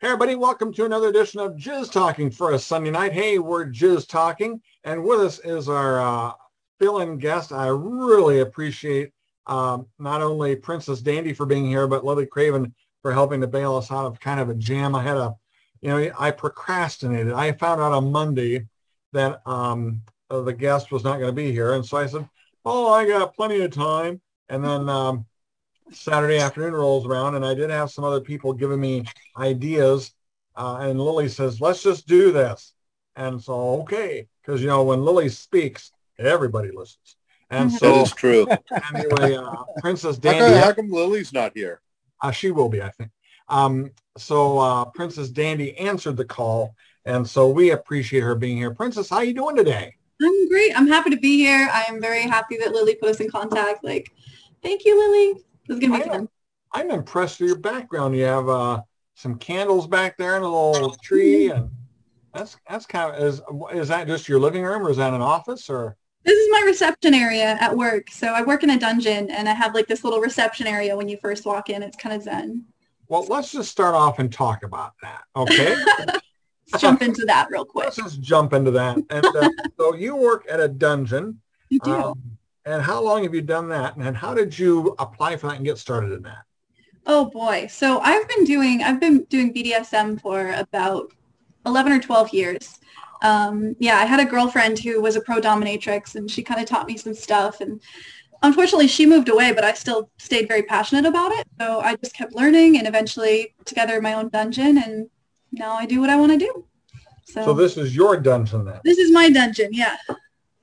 [0.00, 3.12] Hey everybody, welcome to another edition of Jizz Talking for a Sunday night.
[3.12, 6.32] Hey, we're Jizz Talking, and with us is our uh,
[6.78, 7.52] fill-in guest.
[7.52, 9.12] I really appreciate
[9.46, 13.76] um, not only Princess Dandy for being here, but Lily Craven for helping to bail
[13.76, 14.94] us out of kind of a jam.
[14.94, 15.34] I had a,
[15.82, 17.34] you know, I procrastinated.
[17.34, 18.66] I found out on Monday
[19.12, 22.26] that um, the guest was not going to be here, and so I said,
[22.64, 25.26] "Oh, I got plenty of time." And then um,
[25.92, 29.04] Saturday afternoon rolls around and I did have some other people giving me
[29.36, 30.12] ideas.
[30.56, 32.74] Uh, and Lily says, let's just do this.
[33.16, 34.26] And so, okay.
[34.42, 37.16] Because, you know, when Lily speaks, everybody listens.
[37.50, 38.46] And so, That is true.
[38.92, 41.80] anyway, uh, Princess How Dandy, come, how come Lily's not here?
[42.22, 43.10] uh, she will be, I think.
[43.48, 46.74] Um, so uh, Princess Dandy answered the call.
[47.04, 48.72] And so we appreciate her being here.
[48.72, 49.94] Princess, how you doing today?
[50.22, 50.78] I'm great.
[50.78, 51.68] I'm happy to be here.
[51.72, 53.82] I'm very happy that Lily put us in contact.
[53.82, 54.12] Like,
[54.62, 55.42] thank you, Lily.
[55.70, 56.28] This is gonna be I fun.
[56.72, 58.16] I'm impressed with your background.
[58.16, 58.82] You have uh,
[59.14, 61.70] some candles back there and a little tree, and
[62.34, 63.40] that's that's kind of is
[63.72, 65.96] is that just your living room or is that an office or?
[66.24, 68.10] This is my reception area at work.
[68.10, 71.08] So I work in a dungeon and I have like this little reception area when
[71.08, 71.84] you first walk in.
[71.84, 72.64] It's kind of zen.
[73.06, 75.76] Well, let's just start off and talk about that, okay?
[76.72, 77.86] Let's jump into that real quick.
[77.86, 78.96] let's just jump into that.
[79.10, 81.90] And uh, so you work at a dungeon, You do.
[81.92, 83.96] um, and how long have you done that?
[83.96, 86.44] And how did you apply for that and get started in that?
[87.06, 87.66] Oh boy.
[87.70, 91.12] So I've been doing I've been doing BDSM for about
[91.66, 92.78] 11 or 12 years.
[93.22, 96.66] Um, yeah, I had a girlfriend who was a pro dominatrix and she kind of
[96.66, 97.80] taught me some stuff and
[98.42, 101.46] unfortunately she moved away, but I still stayed very passionate about it.
[101.58, 105.08] So I just kept learning and eventually together my own dungeon and
[105.52, 106.64] now I do what I want to do.
[107.24, 108.80] So, So this is your dungeon then?
[108.84, 109.70] this is my dungeon.
[109.72, 109.96] Yeah.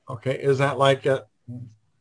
[0.08, 1.26] Okay, is that like a,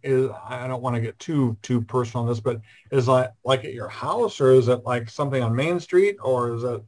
[0.03, 3.65] is I don't want to get too too personal on this, but is that like
[3.65, 6.81] at your house or is it like something on Main Street or is it?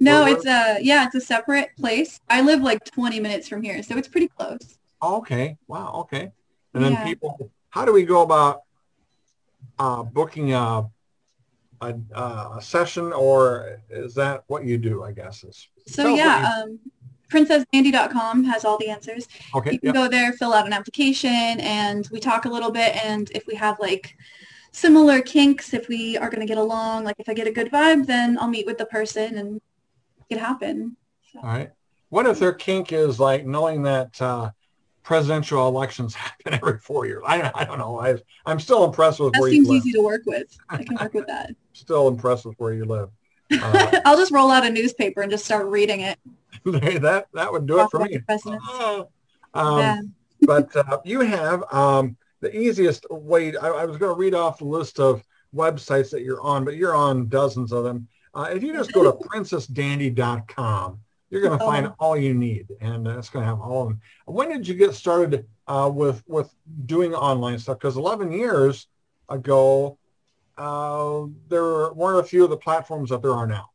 [0.00, 2.20] No, Where- it's a yeah, it's a separate place.
[2.28, 4.78] I live like 20 minutes from here, so it's pretty close.
[5.02, 6.32] Okay, wow, okay.
[6.74, 7.04] And then Yeah.
[7.04, 8.62] people, how do we go about
[9.78, 10.88] uh, booking a,
[11.80, 11.94] a
[12.56, 15.02] a session or is that what you do?
[15.04, 15.68] I guess is.
[15.86, 16.78] So yeah, um,
[17.28, 19.26] princessdandy.com has all the answers.
[19.32, 21.30] you- okay, You can go there, fill out an application,
[21.60, 22.96] and we talk a little bit.
[23.04, 24.16] And if we have like
[24.72, 27.70] similar kinks, if we are going to get along, like if I get a good
[27.70, 29.60] vibe, then I'll meet with the person and
[30.28, 30.96] it happen.
[31.36, 31.70] all right.
[32.10, 34.50] What if their kink is like knowing that uh,
[35.02, 37.22] presidential elections happen every four years?
[37.26, 37.98] I don't, I don't know.
[38.00, 40.56] I I'm still impressed with That where you seems easy to work with.
[40.70, 41.50] I can work with that.
[41.74, 43.10] Still impressed with where you live.
[43.50, 46.18] Uh, I'll just roll out a newspaper and just start reading it.
[46.64, 48.20] that that would do it for me.
[48.46, 49.08] Oh.
[49.54, 50.00] Um, yeah.
[50.42, 53.56] but uh, you have um, the easiest way.
[53.56, 55.22] I, I was going to read off the list of
[55.54, 58.08] websites that you're on, but you're on dozens of them.
[58.34, 61.94] Uh, if you just go to princessdandy.com, you're going to find Oh.
[61.98, 64.00] all you need, and it's going to have all of them.
[64.26, 66.54] When did you get started uh, with with
[66.86, 67.78] doing online stuff?
[67.78, 68.86] Because 11 years
[69.28, 69.98] ago,
[70.56, 73.70] uh, there weren't a few of the platforms that there are now.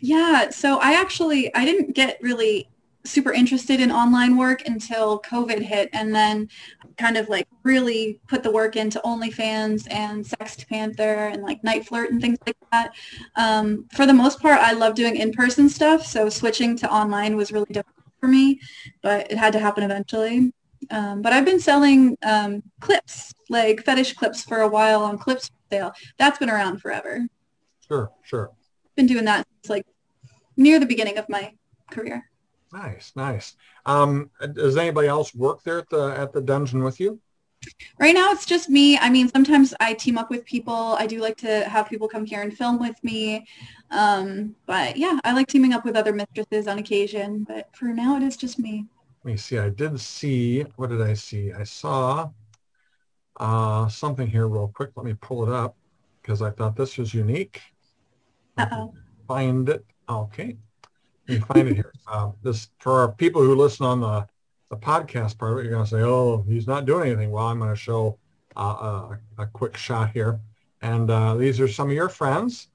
[0.00, 2.68] Yeah, so I actually I didn't get really
[3.04, 6.48] super interested in online work until COVID hit and then
[6.98, 12.20] kind of like really put the work into OnlyFans and SextPanther and like NiteFlirt and
[12.20, 12.92] things like that.
[13.36, 17.52] Um, for the most part, I love doing in-person stuff, so switching to online was
[17.52, 18.60] really difficult for me,
[19.02, 20.52] but it had to happen eventually.
[20.90, 25.50] Um, but I've been selling um, clips, like fetish clips for a while on clips
[25.70, 25.92] sale.
[26.18, 27.26] That's been around forever
[27.86, 28.50] Sure, sure.
[28.96, 29.86] Been doing that since like
[30.56, 31.52] near the beginning of my
[31.90, 32.28] career.
[32.72, 33.56] Nice, nice.
[33.84, 37.20] Um, does anybody else work there at the at the dungeon with you?
[37.98, 38.98] Right now it's just me.
[38.98, 40.74] I mean, sometimes I team up with people.
[40.98, 43.46] I do like to have people come here and film with me.
[43.90, 47.44] Um, but yeah, I like teaming up with other mistresses on occasion.
[47.44, 48.86] But for now, it is just me.
[49.24, 49.58] Let me see.
[49.58, 50.62] I did see.
[50.76, 51.52] What did I see?
[51.52, 52.30] I saw
[53.38, 54.90] uh, something here real quick.
[54.94, 55.76] Let me pull it up
[56.22, 57.60] because I thought this was unique.
[58.56, 58.94] Uh-oh.
[59.28, 59.84] Find it.
[60.08, 60.56] Okay.
[61.28, 61.92] Let me find it here.
[62.06, 64.26] Uh, this for our people who listen on the
[64.70, 67.46] the podcast part of it, you're going to say, "Oh, he's not doing anything." Well,
[67.46, 68.18] I'm going to show
[68.56, 68.60] uh,
[69.38, 70.40] a, a quick shot here,
[70.82, 72.68] and uh, these are some of your friends.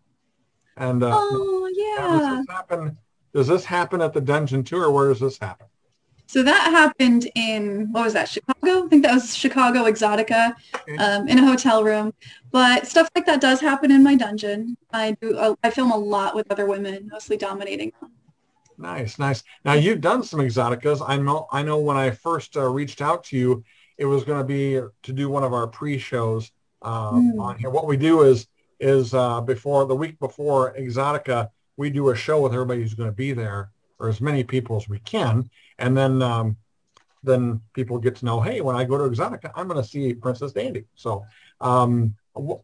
[0.77, 2.35] And uh, Oh now, does yeah.
[2.37, 2.97] this happen?
[3.33, 5.67] Does this happen at the dungeon too, or where does this happen?
[6.31, 8.29] So that happened in what was that?
[8.29, 8.85] Chicago?
[8.85, 10.55] I think that was Chicago Exxxotica,
[10.97, 12.13] um, in a hotel room.
[12.51, 14.77] But stuff like that does happen in my dungeon.
[14.93, 15.55] I do.
[15.61, 17.91] I film a lot with other women, mostly dominating.
[17.99, 18.11] them.
[18.77, 19.43] Nice, nice.
[19.65, 21.03] Now you've done some Exxxoticas.
[21.05, 21.47] I know.
[21.51, 23.65] I know when I first uh, reached out to you,
[23.97, 26.49] it was going to be to do one of our pre-shows
[26.81, 27.41] uh, Mm.
[27.41, 27.69] on here.
[27.69, 28.47] What we do is
[28.79, 33.09] is uh, before the week before Exxxotica, we do a show with everybody who's going
[33.09, 36.57] to be there, or as many people as we can, and then um,
[37.23, 40.13] then people get to know, hey, when I go to Exxxotica, I'm going to see
[40.13, 40.85] Princess Dandy.
[40.95, 41.23] So,
[41.61, 42.15] um,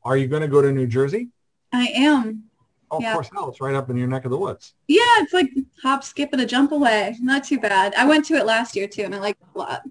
[0.04, 1.30] are you going to go to New Jersey?
[1.72, 2.46] I am.
[2.90, 3.10] Oh, Yeah.
[3.10, 4.74] of course, hell, it's right up in your neck of the woods.
[4.88, 5.52] Yeah, it's like
[5.84, 7.16] hop, skip, and a jump away.
[7.22, 7.94] Not too bad.
[7.96, 9.82] I went to it last year too, and I liked it a lot.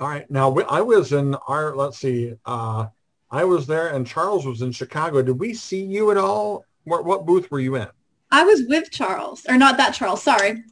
[0.00, 0.28] All right.
[0.30, 2.86] Now I was in our, let's see, uh,
[3.30, 5.22] I was there and Charles was in Chicago.
[5.22, 6.64] Did we see you at all?
[6.84, 7.86] What, what booth were you in?
[8.32, 10.22] I was with Charles, or not that Charles.
[10.22, 10.62] Sorry,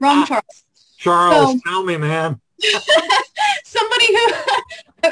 [0.00, 0.64] wrong Charles.
[0.98, 2.40] Charles, So- tell me, man.
[3.64, 4.32] Somebody who,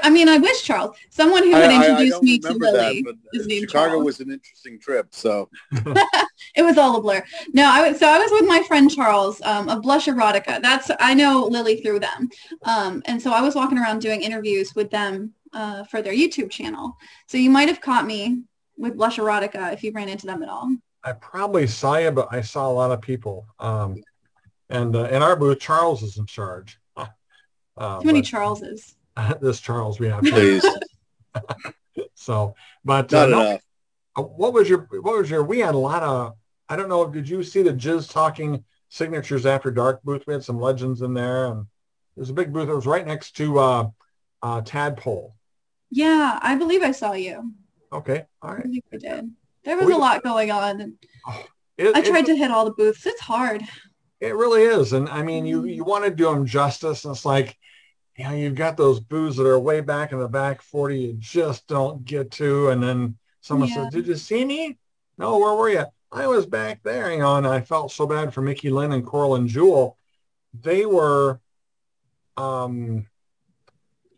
[0.03, 2.67] I mean, I wish Charles, someone who I, had I- I introduced me to remember
[2.79, 3.03] Lily.
[3.03, 4.05] that, but is uh, Chicago Charles.
[4.05, 5.09] was an interesting trip.
[5.11, 5.49] So
[6.57, 7.23] It was all a blur.
[7.53, 10.61] No, I was so I was with my friend Charles um, of Blush Erotica.
[10.63, 12.31] That's I know Lily through them,
[12.65, 16.51] um, and so I was walking around doing interviews with them uh, for their YouTube
[16.51, 16.97] channel.
[17.27, 18.43] So you might have caught me
[18.79, 20.75] with Blush Erotica if you ran into them at all.
[21.05, 23.47] I probably saw you, but I saw a lot of people.
[23.61, 24.03] Um,
[24.71, 26.79] and uh, in our booth, Charles is in charge.
[27.79, 28.97] Uh, Too many Charleses.
[29.43, 30.23] this Charles we have.
[30.23, 30.65] please,
[32.15, 32.55] so,
[32.87, 33.61] but uh, not no, enough.
[34.17, 36.33] Uh, what was your what was your we had a lot of
[36.71, 40.43] i don't know did you see the jizz talking signatures after dark booth we had
[40.43, 41.67] some legends in there and
[42.17, 43.87] there's a big booth that was right next to uh
[44.43, 45.35] uh tadpole
[45.91, 47.53] Yeah, I believe I saw you.
[47.93, 49.31] okay all I think believe I did.
[49.65, 50.81] There was We- a lot going on.
[50.81, 50.95] and
[51.77, 53.05] it, I tried to hit all the booths.
[53.05, 53.63] It's hard.
[54.21, 57.25] It really is and i mean you you want to do them justice and it's
[57.27, 57.57] like
[58.17, 61.13] you know you've got those booths that are way back in the back 40 you
[61.19, 63.85] just don't get to and then someone Yeah.
[63.85, 64.79] says did you see me
[65.19, 68.33] no where were you i was back there you know and i felt so bad
[68.33, 69.99] for mickey lynn and coral and jewel
[70.63, 71.41] they were
[72.39, 73.07] um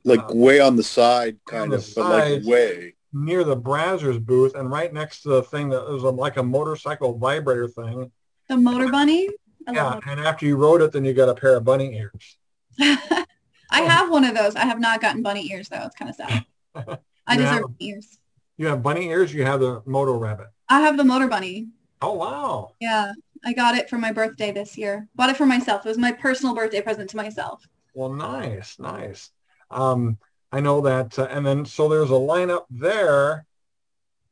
[0.04, 2.94] Like uh, way on the side, kind the of, but like way.
[3.12, 6.42] near the Brazzers booth and right next to the thing that was a, like a
[6.42, 8.12] motorcycle vibrator thing.
[8.48, 9.28] The Motorbunny.
[9.68, 11.96] I Yeah, love and after you rode it, then you got a pair of bunny
[11.96, 12.36] ears.
[12.80, 14.56] I have one of those.
[14.56, 15.82] I have not gotten bunny ears though.
[15.84, 16.44] It's kind of sad.
[17.26, 18.18] I deserve have- bunny ears.
[18.56, 19.32] You have bunny ears.
[19.32, 20.48] You have the Moto Rabbit.
[20.68, 21.68] I have the Motorbunny.
[22.00, 22.74] Oh wow!
[22.80, 23.12] Yeah,
[23.44, 25.08] I got it for my birthday this year.
[25.14, 25.84] Bought it for myself.
[25.84, 27.66] It was my personal birthday present to myself.
[27.94, 29.30] Well, nice, nice.
[29.70, 30.18] Um,
[30.52, 33.46] I know that, uh, and then so there's a lineup there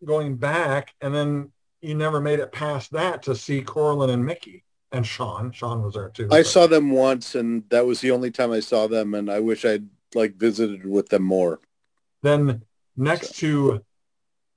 [0.04, 4.64] going back, and then you never made it past that to see Corlin and Mickey
[4.96, 5.52] and Sean.
[5.52, 6.26] Sean was there too.
[6.26, 9.31] I but- saw them once, and that was the only time I saw them, and
[9.31, 11.60] I wish I'd like visited with them more.
[12.22, 12.62] Then
[12.96, 13.82] next to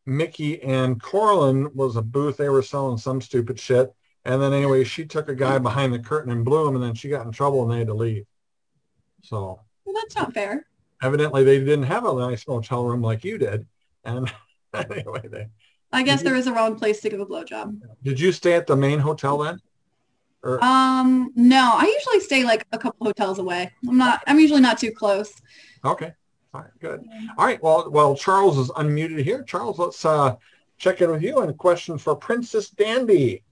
[0.05, 2.37] Mickey and Corlin was a booth.
[2.37, 3.93] They were selling some stupid shit.
[4.25, 6.93] And then anyway, she took a guy behind the curtain and blew him, and then
[6.95, 8.25] she got in trouble and they had to leave.
[9.23, 10.65] So Well, that's not fair.
[11.01, 13.65] evidently they didn't have a nice motel room like you did.
[14.03, 14.31] And
[14.73, 15.47] anyway, they
[15.91, 17.79] I guess there was a wrong place to give a blowjob.
[18.03, 19.59] did you stay at the main hotel then?
[20.43, 23.71] Or Um, no, I usually stay like a couple hotels away.
[23.87, 24.23] I'm not.
[24.27, 25.33] I'm usually not too close.
[25.83, 26.13] okay.
[26.51, 27.05] All right, good.
[27.37, 27.61] All right.
[27.61, 29.43] Well, well, Charles is unmuted here.
[29.43, 30.35] Charles, let's uh,
[30.79, 33.43] check in with you and a question for Princess Dandy.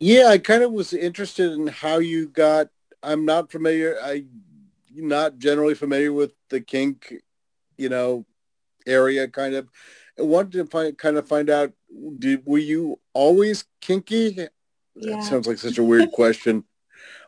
[0.00, 2.68] Yeah, I kind of was interested in how you got.
[3.02, 3.96] I'm not familiar.
[4.02, 4.24] I
[4.92, 7.14] not generally familiar with the kink,
[7.76, 8.26] you know,
[8.86, 9.28] area.
[9.28, 9.68] Kind of.
[10.18, 11.72] I wanted to find kind of find out.
[12.18, 14.48] Did were you always kinky?
[14.94, 15.16] Yeah.
[15.16, 16.64] That sounds like such a weird question.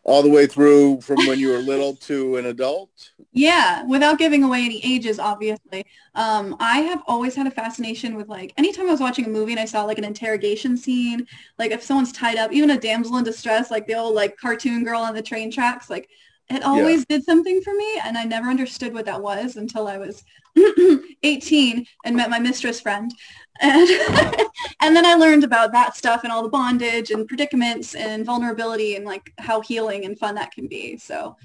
[0.07, 2.91] All the way through from when you were little to an adult.
[3.33, 5.87] Yeah, without giving away any ages, obviously.
[6.15, 9.53] Um, I have always had a fascination with like anytime I was watching a movie
[9.53, 11.27] and I saw like an interrogation scene,
[11.59, 14.85] like if someone's tied up, even a damsel in distress, like the old like cartoon
[14.85, 16.11] girl on the train tracks, like
[16.51, 19.97] it always did something for me and I never understood what that was until I
[19.99, 20.23] was
[21.23, 23.13] 18 and met my mistress friend.
[23.61, 23.89] And
[24.81, 28.97] and then I learned about that stuff and all the bondage and predicaments and vulnerability
[28.97, 30.97] and like how healing and fun that can be.
[30.99, 31.37] So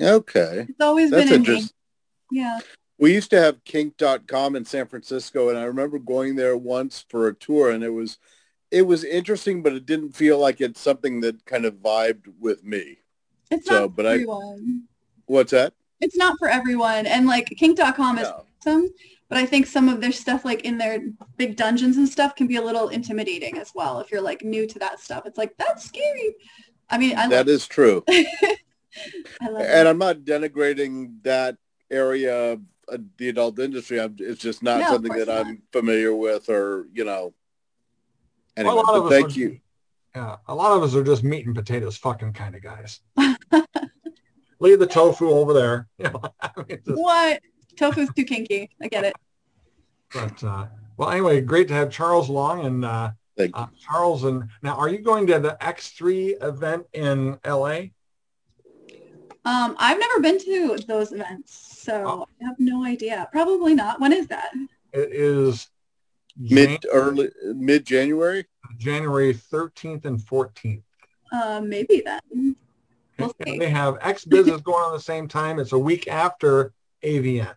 [0.00, 1.48] Okay, it's always that's been in me.
[1.52, 1.74] interesting.
[2.30, 2.60] Yeah.
[2.98, 7.28] We used to have kink.com in San Francisco and I remember going there once for
[7.28, 8.18] a tour and it was
[8.70, 12.64] it was interesting but it didn't feel like it's something that kind of vibed with
[12.64, 12.98] me.
[13.50, 14.82] It's So, not but for I- everyone.
[15.26, 15.74] What's that?
[16.00, 17.06] It's not for everyone.
[17.06, 18.44] And like kink.com is No.
[18.64, 18.88] awesome,
[19.28, 21.00] but I think some of their stuff like in their
[21.36, 24.66] big dungeons and stuff can be a little intimidating as well if you're like new
[24.66, 25.24] to that stuff.
[25.26, 26.34] It's like that's scary.
[26.88, 28.04] I mean, I love, That is true.
[29.40, 29.86] And it.
[29.86, 31.56] I'm not denigrating that
[31.90, 34.00] area of uh, the adult industry.
[34.00, 35.46] I'm, it's just not No, something that not.
[35.46, 37.32] I'm familiar with or, you know.
[38.56, 39.60] Anyway, Well, a lot of us thank are- you.
[40.16, 43.00] Yeah, a lot of us are just meat and potatoes fucking kind of guys.
[44.60, 45.88] Leave the tofu over there.
[45.98, 47.40] You know, I mean, just- What?
[47.76, 48.68] Tofu's too kinky.
[48.82, 49.14] I get it.
[50.12, 53.62] but uh, well, anyway, great to have Charles Long and uh, Thank you.
[53.62, 57.82] Uh, Charles, and now are you going to the X3 event in LA?
[59.44, 62.26] Um, I've never been to those events, so Oh.
[62.42, 63.28] I have no idea.
[63.30, 64.00] Probably not.
[64.00, 64.50] When is that?
[64.92, 65.68] It is
[66.36, 68.44] Mid early mid January.
[68.76, 70.82] January 13th and 14th.
[71.32, 72.56] Uh, maybe then.
[73.18, 73.58] We'll see.
[73.58, 75.58] they have X Business going on at the same time.
[75.58, 76.72] It's a week after
[77.04, 77.54] AVN.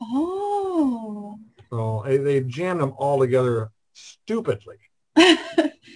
[0.00, 1.38] Oh.
[1.70, 4.76] So they, they jammed them all together stupidly.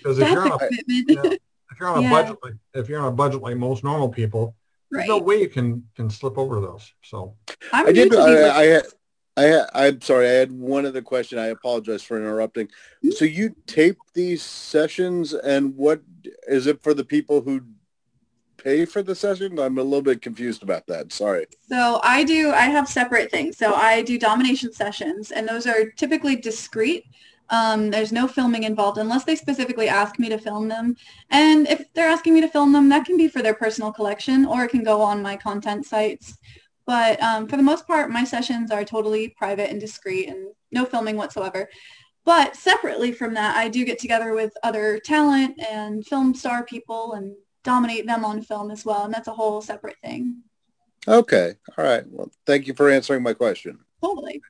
[0.03, 2.11] Because if you're on a you know, if you're on a Yeah.
[2.11, 4.55] budget like if you're on a budget like most normal people,
[4.89, 6.93] there's no way you can can slip over those.
[7.03, 7.35] So
[7.73, 8.13] I'm I did.
[8.13, 8.77] to these I,
[9.37, 10.29] I, I I'm sorry.
[10.29, 11.41] I had one other question.
[11.41, 12.69] I apologize for interrupting.
[13.03, 13.11] Hmm?
[13.11, 16.03] So you tape these sessions, and what
[16.47, 17.63] is it for the people who
[18.67, 19.61] pay for the session?
[19.61, 21.13] I'm a little bit confused about that.
[21.13, 21.47] Sorry.
[21.69, 23.57] So I do, I have separate things.
[23.57, 27.05] So I do domination sessions and those are typically discreet.
[27.49, 30.97] Um, there's no filming involved unless they specifically ask me to film them.
[31.31, 34.45] And if they're asking me to film them, that can be for their personal collection
[34.45, 36.37] or it can go on my content sites.
[36.87, 40.85] But um, for the most part, my sessions are totally private and discreet and no
[40.85, 41.69] filming whatsoever.
[42.25, 47.13] But separately from that, I do get together with other talent and film star people
[47.13, 49.05] and dominate them on film as well.
[49.05, 50.43] And that's a whole separate thing.
[51.07, 51.55] Okay.
[51.77, 52.05] All right.
[52.09, 53.81] Well, thank you for answering my question.
[54.03, 54.41] Totally.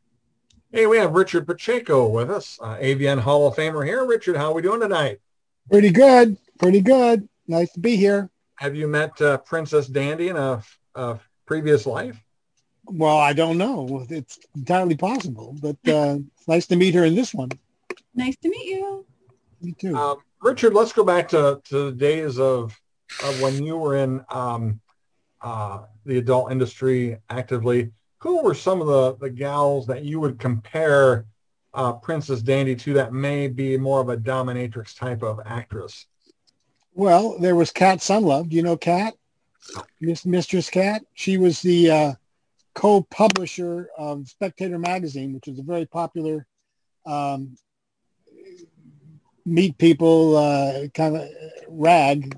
[0.71, 4.05] hey, we have Richard Pacheco with us, uh, AVN Hall of Famer here.
[4.05, 5.21] Richard, how are we doing tonight?
[5.71, 6.37] Pretty good.
[6.59, 7.29] Pretty good.
[7.49, 8.31] Nice to be here.
[8.57, 10.63] Have you met uh, Princess Dandy in a,
[10.95, 12.23] a previous life?
[12.87, 14.07] Well, I don't know.
[14.11, 17.51] It's entirely possible, but uh, it's nice to meet her in this one.
[18.15, 19.05] Nice to meet you.
[19.61, 19.97] Me too.
[19.97, 22.79] Um, Richard, let's go back to, to the days of,
[23.25, 24.81] of when you were in um,
[25.41, 27.93] uh, the adult industry actively.
[28.19, 31.27] Who were some of the, the gals that you would compare
[31.75, 36.07] uh, Princess Dandy to that may be more of a dominatrix type of actress?
[36.97, 38.49] well, there was Kat Sunlove.
[38.49, 39.15] Do you know Kat?
[40.01, 41.03] Miss Mistress Kat.
[41.13, 42.13] She was the uh,
[42.75, 46.47] co-publisher of Spectator magazine, which is a very popular
[47.05, 47.57] um,
[49.45, 51.29] meet people uh, kind of
[51.69, 52.35] rag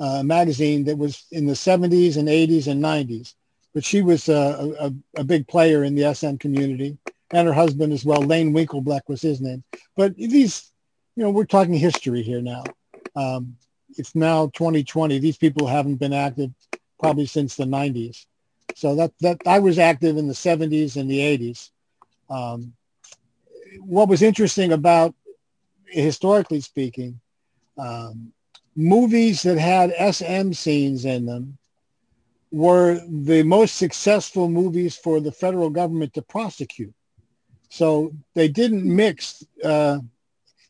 [0.00, 3.34] uh, magazine that was in the 70s and 80s and 90s.
[3.72, 6.98] But she was uh, a, a, a big player in the SM community,
[7.32, 8.20] and her husband as well.
[8.20, 9.62] Lane Winklebleck was his name.
[9.96, 10.72] But these,
[11.14, 12.64] you know, we're talking history here now.
[13.14, 13.56] Um,
[13.96, 15.18] it's now 2020.
[15.18, 16.50] These people haven't been active
[16.98, 18.26] probably since the 90s.
[18.74, 21.70] So that that I was active in the 70s and the 80s.
[22.28, 22.72] Um,
[23.80, 25.14] what was interesting about
[25.86, 27.20] historically speaking,
[27.78, 28.32] um,
[28.76, 31.58] movies that had SM scenes in them
[32.50, 36.94] were the most successful movies for the federal government to prosecute.
[37.68, 39.44] So they didn't mix.
[39.62, 40.00] Uh,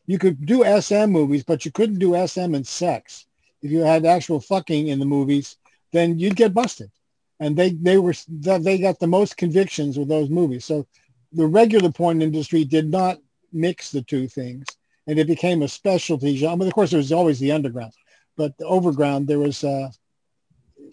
[0.05, 3.25] you could do SM movies, but you couldn't do SM and sex.
[3.61, 5.57] If you had actual fucking in the movies,
[5.91, 6.91] then you'd get busted.
[7.39, 10.63] And they they were they got the most convictions with those movies.
[10.65, 10.85] So
[11.33, 13.19] the regular porn industry did not
[13.51, 14.65] mix the two things,
[15.07, 16.57] and it became a specialty genre.
[16.57, 17.93] But of course, there was always the underground,
[18.35, 19.89] but the overground there was uh,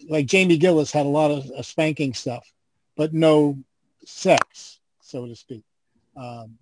[0.07, 2.51] like Jamie Gillis had a lot of uh, spanking stuff,
[2.95, 3.57] but no
[4.05, 5.63] sex, so to speak.
[6.15, 6.57] Um,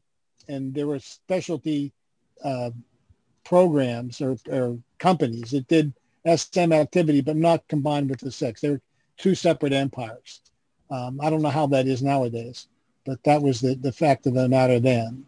[0.48, 1.94] and there were specialty
[2.44, 2.72] uh,
[3.44, 5.94] programs or, or companies that did
[6.26, 8.62] SM activity, but not combined with the sex.
[8.62, 8.82] They were
[9.18, 10.42] two separate empires.
[10.90, 12.68] Um, I don't know how that is nowadays,
[13.06, 15.26] but that was the, the fact of the matter then.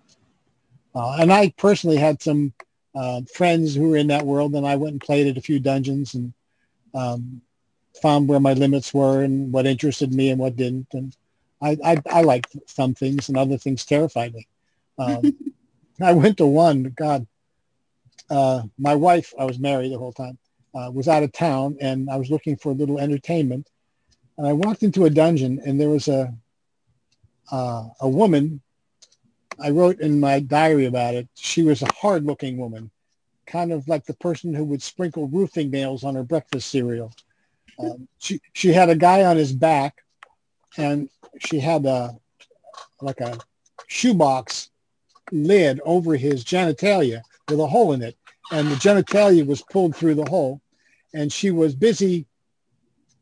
[0.96, 2.53] Uh, and I personally had some
[2.96, 5.60] uh, friends who were in that world, and I went and played at a few
[5.60, 6.34] dungeons and
[6.93, 7.41] um,
[8.01, 10.88] found where my limits were and what interested me and what didn't.
[10.93, 11.15] And
[11.62, 14.48] I, I, I liked some things, and other things terrified me.
[14.98, 15.38] Um,
[16.01, 16.93] I went to one.
[16.96, 17.27] God,
[18.29, 20.38] uh, my wife, I was married the whole time,
[20.74, 23.69] uh, was out of town, and I was looking for a little entertainment.
[24.38, 26.34] And I walked into a dungeon, and there was a
[27.51, 28.62] uh, a woman.
[29.61, 31.27] I wrote in my diary about it.
[31.35, 32.91] She was a hard-looking woman,
[33.45, 37.11] kind of like the person who would sprinkle roofing nails on her breakfast cereal.
[37.79, 40.03] Um, she she had a guy on his back,
[40.77, 42.17] and she had a
[43.01, 43.37] like a
[43.87, 44.69] shoebox
[45.31, 48.17] lid over his genitalia with a hole in it,
[48.51, 50.61] and the genitalia was pulled through the hole,
[51.13, 52.25] and she was busy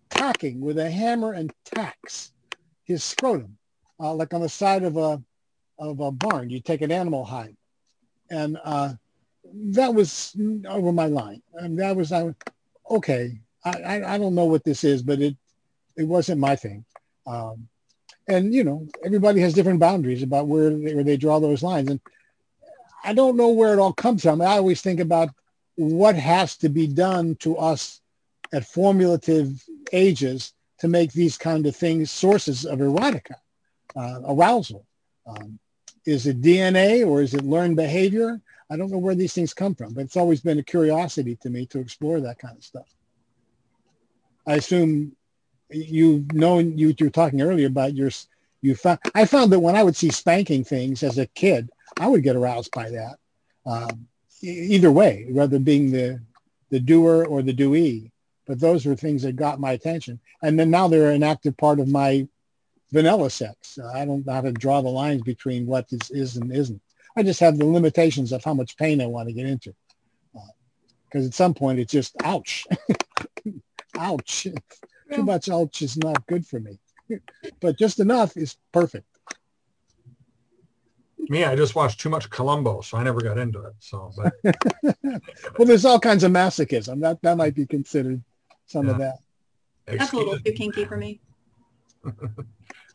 [0.10, 2.32] tacking with a hammer and tacks
[2.84, 3.58] his scrotum,
[4.00, 5.22] uh, like on the side of a
[5.80, 6.50] of a barn.
[6.50, 7.56] You take an animal hide,
[8.30, 8.94] and uh,
[9.54, 10.36] that was
[10.68, 11.42] over my line.
[11.54, 12.34] And that was I,
[12.90, 13.40] okay.
[13.66, 15.36] I, I, don't know what this is, but it
[15.98, 16.86] it wasn't my thing.
[17.26, 17.68] Um,
[18.28, 21.90] and you know, everybody has different boundaries about where they, where they draw those lines.
[21.90, 22.00] And
[23.04, 24.42] I don't know where it all comes from.
[24.42, 25.30] I always think about
[25.76, 28.02] what has to be done to us
[28.54, 33.36] at formulative ages to make these kind of things sources of erotica,
[33.96, 34.86] uh, arousal.
[35.26, 35.60] Um,
[36.08, 38.42] is it DNA or is it learned behavior?
[38.72, 41.50] I don't know where these things come from, but it's always been a curiosity to
[41.50, 42.88] me to explore that kind of stuff.
[44.48, 45.16] I assume
[45.70, 48.10] you've known you, you were talking earlier about your
[48.62, 52.08] you found I found that when I would see spanking things as a kid, I
[52.08, 53.18] would get aroused by that.
[53.66, 54.08] Um,
[54.42, 56.22] either way, whether being the
[56.70, 58.12] the doer or the doee.
[58.46, 60.22] But those were things that got my attention.
[60.42, 62.30] And then now they're an active part of my
[62.92, 63.78] vanilla sex.
[63.94, 66.82] I don't know how to draw the lines between what is, is and isn't.
[67.16, 69.74] I just have the limitations of how much pain I want to get into.
[71.06, 72.66] Because uh, at some point it's just ouch.
[73.98, 74.48] ouch.
[75.14, 76.80] Too much ouch is not good for me.
[77.60, 79.08] but just enough is perfect.
[81.30, 83.74] Me, I just watched too much Columbo, so I never got into it.
[83.80, 84.34] So, but
[85.58, 87.02] well, there's all kinds of masochism.
[87.02, 88.24] That that might be considered
[88.66, 88.92] some yeah.
[88.92, 89.18] of that.
[89.88, 91.20] Excuse That's a little too kinky for me.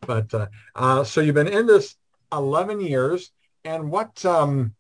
[0.07, 1.97] But uh, uh, so you've been in this
[2.33, 3.33] 11 years,
[3.65, 4.25] and what?
[4.25, 4.75] Um,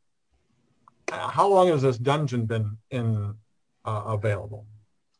[1.11, 3.35] how long has this dungeon been in
[3.85, 4.67] uh, available?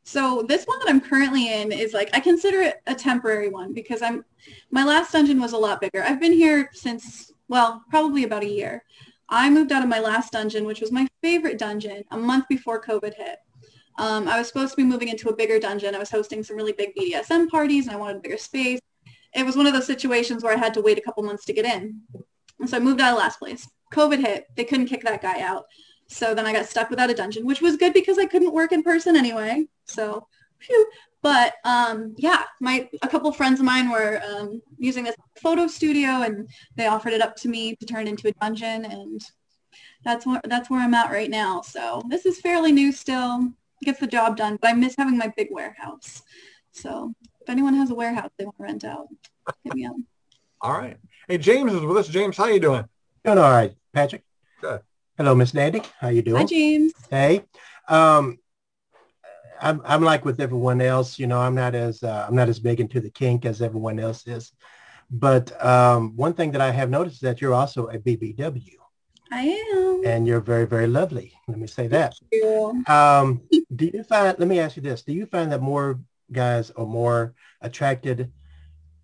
[0.05, 3.73] So this one that I'm currently in is like I consider it a temporary one
[3.73, 4.25] because I'm
[4.71, 6.03] my last dungeon was a lot bigger.
[6.03, 8.85] I've been here since well, probably about a year.
[9.29, 12.83] I moved out of my last dungeon, which was my favorite dungeon, a month before
[12.83, 13.39] COVID hit.
[13.99, 15.95] Um, I was supposed to be moving into a bigger dungeon.
[15.95, 18.81] I was hosting some really big BDSM parties and I wanted a bigger space.
[19.35, 21.53] It was one of those situations where I had to wait a couple months to
[21.53, 22.01] get in.
[22.61, 23.69] And so I moved out of last place.
[23.93, 24.47] COVID hit.
[24.57, 25.65] They couldn't kick that guy out.
[26.09, 28.73] So then I got stuck without a dungeon, which was good because I couldn't work
[28.73, 29.67] in person anyway.
[29.87, 30.27] So,
[30.59, 30.91] phew.
[31.23, 36.23] But um, yeah, my a couple friends of mine were um, using this photo studio,
[36.23, 39.21] and they offered it up to me to turn into a dungeon, and
[40.05, 41.61] that's where that's where I'm at right now.
[41.61, 43.53] So this is fairly new still,
[43.85, 46.23] gets the job done, but I miss having my big warehouse.
[46.73, 49.09] So if anyone has a warehouse they want to rent out,
[49.65, 49.97] hit me up.
[50.61, 50.97] All right.
[51.27, 52.09] Hey, James is with us.
[52.09, 52.85] James, how you doing?
[53.25, 54.23] Doing all right, Patrick.
[54.61, 54.81] Good.
[55.17, 55.83] Hello, Miss Nandy.
[55.99, 56.43] How you doing?
[56.43, 56.93] Hi, James.
[57.11, 57.45] Hey.
[57.89, 58.39] Um,
[59.61, 62.59] I'm, I'm like with everyone else, you know, I'm not as uh, I'm not as
[62.61, 64.53] big into the kink as everyone else is.
[65.11, 68.77] But um, one thing that I have noticed is that you're also a BBW.
[69.33, 70.03] I am.
[70.05, 71.33] And you're very, very lovely.
[71.49, 72.15] Let me say that.
[72.31, 72.83] You.
[72.87, 73.43] Um,
[73.75, 76.01] do you find, let me ask you this, do you find that more
[76.33, 78.33] guys are more attracted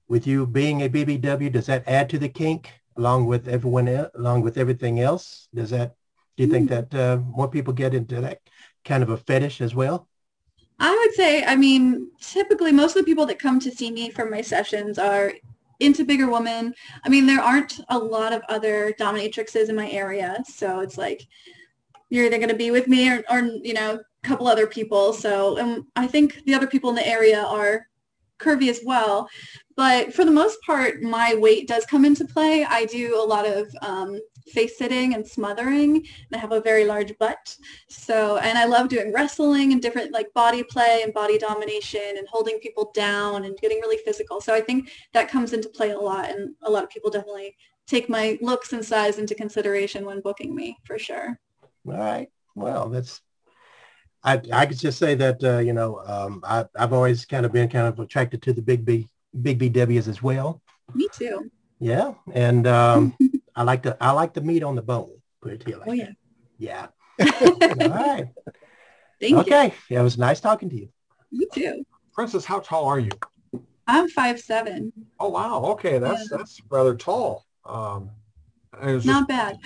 [0.09, 1.53] with you being a BBW?
[1.53, 5.49] Does that add to the kink along with everyone else, along with everything else?
[5.55, 5.95] Does that,
[6.37, 6.91] do you think mm.
[6.91, 8.41] that uh, more people get into that
[8.85, 10.09] kind of a fetish as well?
[10.81, 14.11] I would say, I mean, typically most of the people that come to see me
[14.11, 15.33] for my sessions are
[15.81, 16.75] into bigger women.
[17.05, 20.43] I mean, there aren't a lot of other dominatrixes in my area.
[20.47, 21.27] So it's like,
[22.11, 25.13] you're either going to be with me or, or, you know, couple other people.
[25.13, 27.87] So um, I think the other people in the area are
[28.39, 29.29] curvy as well.
[29.77, 32.65] But for the most part, my weight does come into play.
[32.65, 36.85] I do a lot of um, face sitting and smothering and I have a very
[36.85, 37.57] large butt.
[37.89, 42.27] So, and I love doing wrestling and different like body play and body domination and
[42.29, 44.41] holding people down and getting really physical.
[44.41, 47.57] So I think that comes into play a lot and a lot of people definitely
[47.87, 51.39] take my looks and size into consideration when booking me for sure.
[51.87, 52.29] All right.
[52.55, 53.21] Well, that's,
[54.29, 57.53] I, I could just say that, uh, you know, um, I, I've always kind of
[57.53, 59.09] been kind of attracted to the big B,
[59.41, 60.61] big BWs as well.
[60.95, 61.51] Me too.
[61.79, 62.13] Yeah.
[62.33, 63.17] And, um,
[63.57, 65.11] I like the I like the meat on the bone.
[65.41, 66.05] Put it to you like oh, yeah.
[66.07, 66.17] That.
[66.59, 66.87] Yeah.
[67.83, 68.29] All right.
[69.21, 69.75] Thank okay.
[69.89, 69.99] You.
[69.99, 70.89] It was nice talking to you.
[71.31, 71.85] You too.
[72.13, 73.11] Princess, how tall are you?
[73.89, 74.93] I'm five seven.
[75.19, 75.65] Oh wow.
[75.73, 76.37] Okay, that's yeah.
[76.37, 77.47] that's rather tall.
[77.65, 78.11] Um,
[78.81, 79.59] not bad.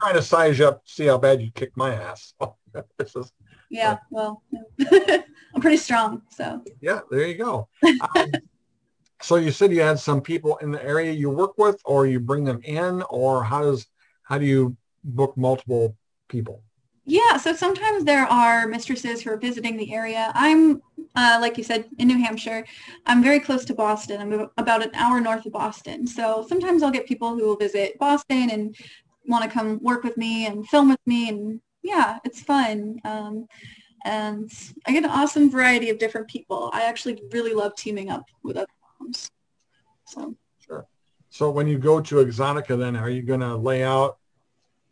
[0.00, 2.34] trying to size you up, see how bad you kick my ass.
[2.98, 3.32] this is,
[3.70, 4.42] yeah, well,
[4.92, 6.62] I'm pretty strong, so.
[6.80, 7.68] Yeah, there you go.
[7.84, 8.32] Um,
[9.22, 12.20] so you said you had some people in the area you work with, or you
[12.20, 13.86] bring them in, or how does
[14.22, 15.96] how do you book multiple
[16.28, 16.62] people?
[17.04, 20.30] Yeah, so sometimes there are mistresses who are visiting the area.
[20.34, 20.80] I'm,
[21.16, 22.64] uh, like you said, in New Hampshire.
[23.06, 24.20] I'm very close to Boston.
[24.20, 26.06] I'm about an hour north of Boston.
[26.06, 28.76] So sometimes I'll get people who will visit Boston and
[29.26, 31.28] want to come work with me and film with me.
[31.28, 33.00] And yeah, it's fun.
[33.04, 33.46] Um,
[34.04, 34.50] and
[34.86, 36.70] I get an awesome variety of different people.
[36.72, 38.66] I actually really love teaming up with other
[38.98, 39.30] moms.
[40.06, 40.86] so sure.
[41.28, 44.18] So when you go to Exxxotica, then are you going to lay out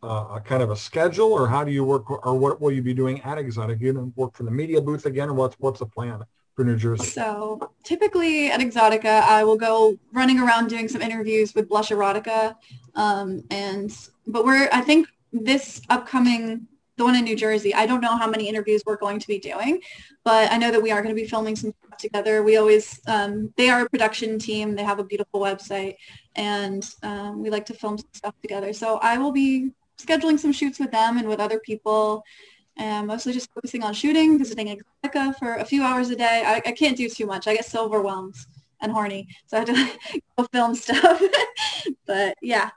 [0.01, 2.81] uh, a kind of a schedule, or how do you work, or what will you
[2.81, 3.81] be doing at Exxxotica?
[3.81, 6.23] You going to work for the media booth again, or what's what's the plan?
[6.55, 7.05] For New Jersey?
[7.05, 12.55] So typically at Exxxotica, I will go running around doing some interviews with Blush Erotica,
[12.95, 13.95] um, and
[14.27, 16.67] but we're I think this upcoming
[16.99, 17.73] the one in New Jersey.
[17.73, 19.81] I don't know how many interviews we're going to be doing,
[20.23, 22.43] but I know that we are going to be filming some stuff together.
[22.43, 24.75] We always, um, they are a production team.
[24.75, 25.95] They have a beautiful website
[26.35, 28.73] and um, we like to film stuff together.
[28.73, 32.23] So I will be scheduling some shoots with them and with other people
[32.77, 36.43] and mostly just focusing on shooting, visiting Exxxotica for a few hours a day.
[36.45, 37.47] I, I can't do too much.
[37.47, 38.35] I get so overwhelmed
[38.81, 39.29] and horny.
[39.47, 41.21] So I have to go film stuff.
[42.05, 42.69] but yeah,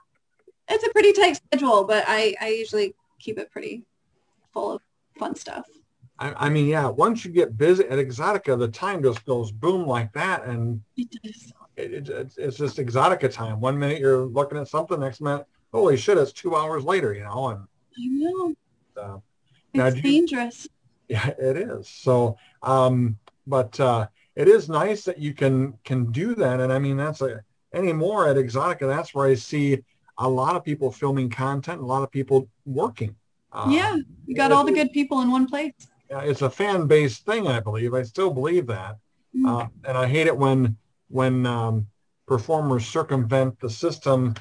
[0.69, 3.83] it's a pretty tight schedule, but I, I usually keep it pretty
[4.53, 4.81] full of
[5.17, 5.65] fun stuff.
[6.19, 9.85] I, I, mean, yeah, once you get busy at Exxxotica, the time just goes boom
[9.85, 10.45] like that.
[10.45, 11.07] And it
[11.75, 13.59] it, it, it's just Exxxotica time.
[13.59, 17.23] One minute you're looking at something, next minute, holy shit, it's two hours later, you
[17.23, 17.49] know?
[17.49, 17.59] And
[17.97, 18.53] I know.
[18.95, 19.17] Uh,
[19.73, 20.67] it's dangerous.
[21.09, 21.89] You, yeah, it is.
[21.89, 26.59] So, um, but uh, it is nice that you can can do that.
[26.59, 27.41] And I mean, that's a
[27.73, 28.87] anymore at Exxxotica.
[28.87, 29.83] That's where I see
[30.17, 33.15] a lot of people filming content, a lot of people working.
[33.53, 35.73] Uh, yeah, you got all the good people in one place.
[36.09, 37.93] Yeah, it's a fan-based thing, I believe.
[37.93, 38.97] I still believe that,
[39.35, 39.45] mm-hmm.
[39.45, 40.75] uh, and I hate it when
[41.09, 41.87] when um,
[42.25, 44.33] performers circumvent the system.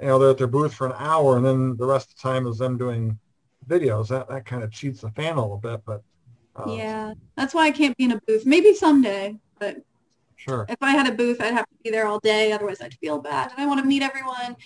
[0.00, 2.22] You know, they're at their booth for an hour, and then the rest of the
[2.22, 3.18] time is them doing
[3.68, 4.08] videos.
[4.08, 6.02] That that kind of cheats the fan a little bit, but
[6.56, 8.46] uh, yeah, that's why I can't be in a booth.
[8.46, 9.78] Maybe someday, but
[10.36, 10.64] sure.
[10.68, 12.52] If I had a booth, I'd have to be there all day.
[12.52, 14.56] Otherwise, I'd feel bad, and I want to meet everyone.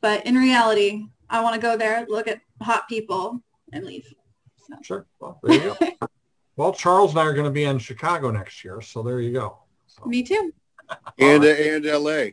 [0.00, 3.40] But in reality, I want to go there, look at hot people,
[3.72, 4.12] and leave.
[4.56, 4.74] So.
[4.82, 5.06] Sure.
[5.18, 6.08] Well, there you go.
[6.56, 9.32] well, Charles and I are going to be in Chicago next year, so there you
[9.32, 9.58] go.
[9.86, 10.04] So.
[10.06, 10.52] Me too.
[11.18, 11.60] and right.
[11.60, 12.30] and LA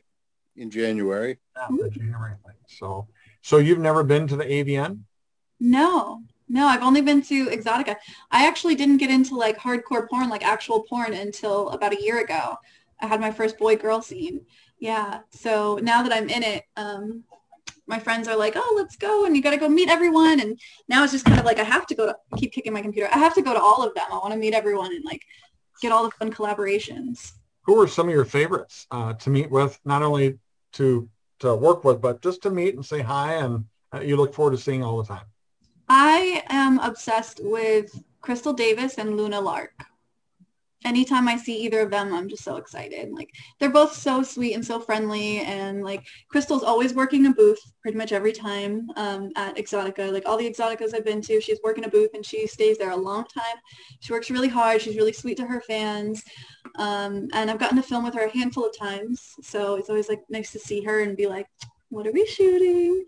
[0.56, 1.38] in January.
[1.56, 2.56] Yeah, January thing.
[2.68, 3.08] So,
[3.42, 5.00] so you've never been to the AVN?
[5.60, 7.96] No, no, I've only been to Exxxotica.
[8.32, 12.20] I actually didn't get into like hardcore porn, like actual porn, until about a year
[12.24, 12.56] ago.
[13.00, 14.42] I had my first boy girl scene.
[14.80, 15.20] Yeah.
[15.30, 17.24] So now that I'm in it, um,
[17.88, 19.26] my friends are like, oh, let's go.
[19.26, 20.40] And you got to go meet everyone.
[20.42, 22.82] And now it's just kind of like, I have to go to keep kicking my
[22.82, 23.10] computer.
[23.12, 24.06] I have to go to all of them.
[24.12, 25.24] I want to meet everyone and like
[25.82, 27.32] get all the fun collaborations.
[27.64, 30.38] Who are some of your favorites uh, to meet with, not only
[30.74, 34.34] to, to work with, but just to meet and say hi and uh, you look
[34.34, 35.26] forward to seeing all the time?
[35.90, 39.86] I am obsessed with Crystal Davis and Luna Lark.
[40.86, 43.10] Anytime I see either of them, I'm just so excited.
[43.12, 47.60] Like they're both so sweet and so friendly, and like Crystal's always working a booth
[47.82, 50.14] pretty much every time um, at Exxxotica.
[50.14, 52.92] Like all the Exxxoticas I've been to, she's working a booth and she stays there
[52.92, 53.58] a long time.
[54.02, 54.82] She works really hard.
[54.82, 56.24] She's really sweet to her fans,
[56.76, 59.34] um, and I've gotten to film with her a handful of times.
[59.42, 61.48] So it's always like nice to see her and be like,
[61.90, 63.04] "What are we shooting?"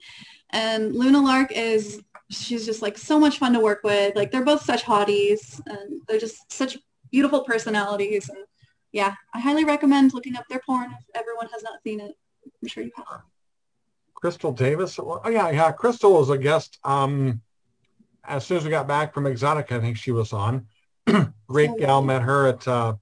[0.52, 2.02] And Luna Lark is
[2.32, 4.16] she's just like so much fun to work with.
[4.16, 6.78] Like they're both such hotties and they're just such
[7.12, 8.30] beautiful personalities.
[8.30, 8.40] And
[8.92, 12.16] yeah, I highly recommend looking up their porn if everyone has not seen it.
[12.62, 13.22] I'm sure you have.
[14.14, 15.00] Crystal Davis.
[15.00, 15.72] Oh yeah, yeah.
[15.72, 16.78] Crystal was a guest.
[16.84, 17.42] Um,
[18.26, 20.68] as soon as we got back from Exxxotica, I think she was on.
[21.48, 22.02] Great gal.
[22.02, 22.96] Met her at uh,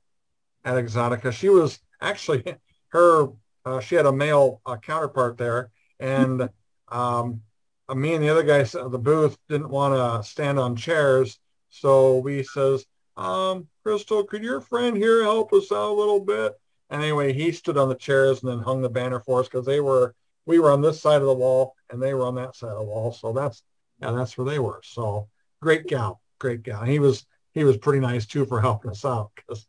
[0.63, 1.31] at Exxxotica.
[1.31, 2.43] She was actually
[2.89, 3.29] her.
[3.65, 6.49] Uh, she had a male uh, counterpart there, and
[6.89, 7.41] um,
[7.89, 11.39] uh, me and the other guys at the booth didn't want to stand on chairs.
[11.69, 12.85] So we says,
[13.17, 16.59] um, Crystal, could your friend here help us out a little bit?
[16.91, 19.79] Anyway, he stood on the chairs and then hung the banner for us because they
[19.79, 20.13] were,
[20.45, 22.79] we were on this side of the wall and they were on that side of
[22.79, 23.13] the wall.
[23.13, 23.63] So that's,
[24.01, 24.81] yeah, that's where they were.
[24.83, 25.29] So
[25.61, 26.83] great gal, great gal.
[26.83, 29.65] He was, he was pretty nice too for helping us out because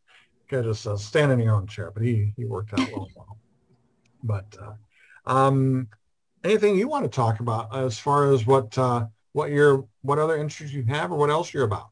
[0.49, 3.09] could just uh, stand in your own chair, but he, he worked out well.
[4.25, 4.73] But, uh,
[5.31, 5.87] um,
[6.43, 10.37] anything you want to talk about as far as what uh, what your what other
[10.37, 11.91] interests you have or what else you're about?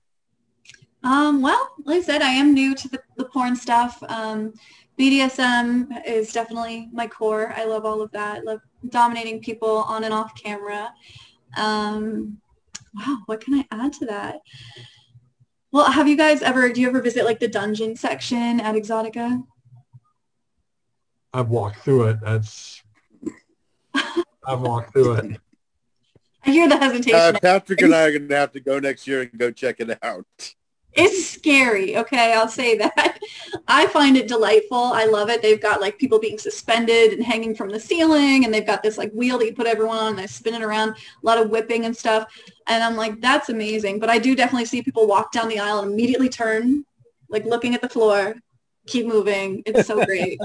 [1.06, 4.02] Um, well, like I said, I am new to the, the porn stuff.
[4.08, 4.52] Um,
[4.98, 7.54] BDSM is definitely my core.
[7.56, 8.38] I love all of that.
[8.38, 10.92] I love dominating people on and off camera.
[11.56, 12.38] Um,
[12.92, 14.40] wow, what can I add to that?
[15.70, 19.44] Well, have you guys ever, do you ever visit like the dungeon section at Exxxotica?
[21.32, 22.16] I've walked through it.
[22.20, 22.82] That's
[23.94, 25.40] I've walked through it.
[26.44, 27.14] I hear the hesitation.
[27.14, 29.76] Uh, Patrick and I are going to have to go next year and go check
[29.78, 30.26] it out.
[30.96, 31.96] It's scary.
[31.98, 33.18] Okay, I'll say that.
[33.68, 34.78] I find it delightful.
[34.78, 35.42] I love it.
[35.42, 38.96] They've got like people being suspended and hanging from the ceiling, and they've got this
[38.96, 40.90] like wheel that you put everyone on, and they spin it around.
[40.90, 42.32] A lot of whipping and stuff.
[42.66, 44.00] And I'm like, that's amazing.
[44.00, 46.84] But I do definitely see people walk down the aisle and immediately turn,
[47.28, 48.34] like looking at the floor,
[48.86, 49.62] keep moving.
[49.66, 50.40] It's so great.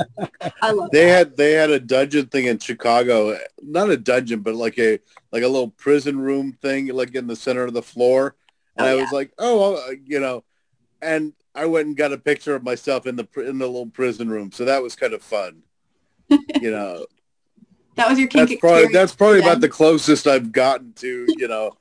[0.61, 0.91] I love.
[0.91, 1.17] They that.
[1.17, 4.99] had they had a dungeon thing in Chicago, not a dungeon, but like a
[5.31, 8.35] like a little prison room thing, like in the center of the floor.
[8.77, 9.01] And oh, I yeah.
[9.01, 10.43] was like, oh, uh, you know,
[11.01, 14.29] and I went and got a picture of myself in the in the little prison
[14.29, 15.63] room, so that was kind of fun.
[16.29, 16.39] you
[16.71, 17.05] know,
[17.95, 21.47] that was your kink that's probably that's probably about the closest I've gotten to you
[21.47, 21.75] know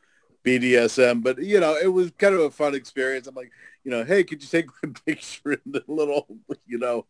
[0.44, 3.26] BDSM, but you know, it was kind of a fun experience.
[3.26, 3.53] I'm like,
[3.85, 6.26] you know, hey, could you take a picture in the little,
[6.66, 7.07] you know,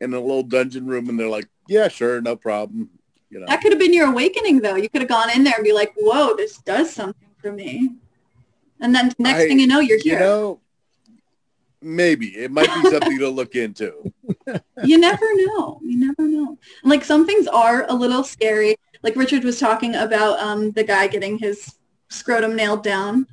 [0.00, 1.08] in the little dungeon room?
[1.08, 2.90] And they're like, yeah, sure, no problem.
[3.30, 4.76] You know, That could have been your awakening though.
[4.76, 7.96] You could have gone in there and be like, whoa, this does something for me.
[8.82, 10.20] And then next I- thing you know, you're you here.
[10.20, 10.60] know,
[11.80, 14.12] maybe it might be something to look into.
[14.84, 15.80] you never know.
[15.82, 16.58] You never know.
[16.84, 18.76] Like some things are a little scary.
[19.02, 21.76] Like Richard was talking about um, the guy getting his
[22.08, 23.26] scrotum nailed down.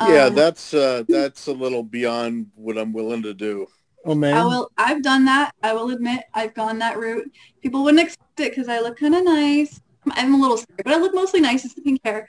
[0.00, 3.66] yeah, Um, that's uh, that's a little beyond what I'm willing to do.
[4.04, 4.34] Oh man.
[4.34, 4.70] I will.
[4.76, 5.52] I've done that.
[5.62, 7.30] I will admit I've gone that route.
[7.60, 9.80] People wouldn't expect it because I look kind of nice.
[10.10, 11.64] I'm a little scary, but I look mostly nice.
[11.64, 12.28] It's the pink hair.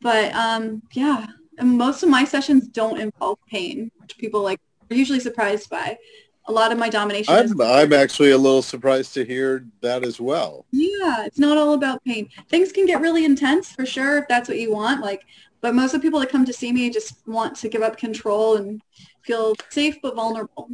[0.00, 1.26] But um, yeah,
[1.60, 5.98] and most of my sessions don't involve pain, which people like are usually surprised by.
[6.46, 10.18] A lot of my domination I'm I'm actually a little surprised to hear that as
[10.20, 10.64] well.
[10.72, 12.28] Yeah, it's not all about pain.
[12.48, 15.00] Things can get really intense for sure if that's what you want.
[15.00, 15.22] Like,
[15.60, 17.98] but most of the people that come to see me just want to give up
[17.98, 18.80] control and
[19.22, 20.70] feel safe but vulnerable.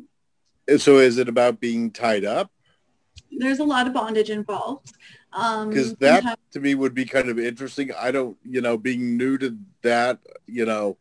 [0.79, 2.51] So is it about being tied up?
[3.31, 4.93] There's a lot of bondage involved.
[5.37, 7.93] Um, Because that sometimes- to me would be kind of interesting.
[7.93, 10.97] I don't, you know, being new to that, you know,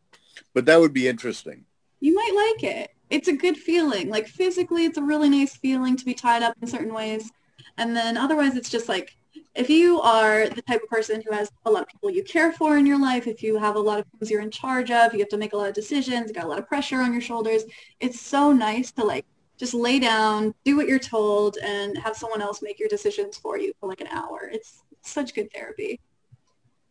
[0.52, 1.64] but that would be interesting.
[2.00, 2.90] you might like it.
[3.08, 4.10] It's a good feeling.
[4.10, 7.30] Like physically, it's a really nice feeling to be tied up in certain ways.
[7.78, 9.16] And then otherwise, it's just like
[9.54, 12.52] if you are the type of person who has a lot of people you care
[12.52, 15.14] for in your life, if you have a lot of things you're in charge of,
[15.14, 17.12] you have to make a lot of decisions, you got a lot of pressure on
[17.12, 17.62] your shoulders,
[18.00, 19.24] it's so nice to like
[19.58, 23.58] just lay down, do what you're told, and have someone else make your decisions for
[23.58, 24.50] you for like an hour.
[24.52, 26.00] It's such good therapy.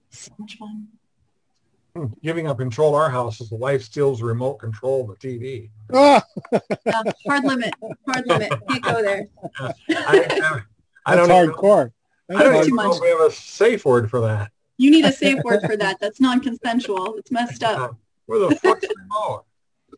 [0.10, 0.88] So much fun.
[1.96, 5.18] Hmm, Giving up control of our house is the wife steals the remote control of
[5.20, 5.70] the TV.
[5.94, 6.24] Ah,
[6.88, 7.74] Uh, hard limit.
[8.08, 8.52] Hard limit.
[8.70, 9.28] Can't go there.
[9.60, 10.62] I, I,
[11.06, 11.92] I that's don't even, hardcore.
[12.30, 12.78] I don't Too even hardcore.
[12.84, 12.96] know much.
[12.98, 14.52] if we have a safe word for that.
[14.78, 16.00] You need a safe word for that.
[16.02, 17.16] That's non-consensual.
[17.18, 17.96] It's messed up.
[18.26, 19.46] Where the fuck's the remote?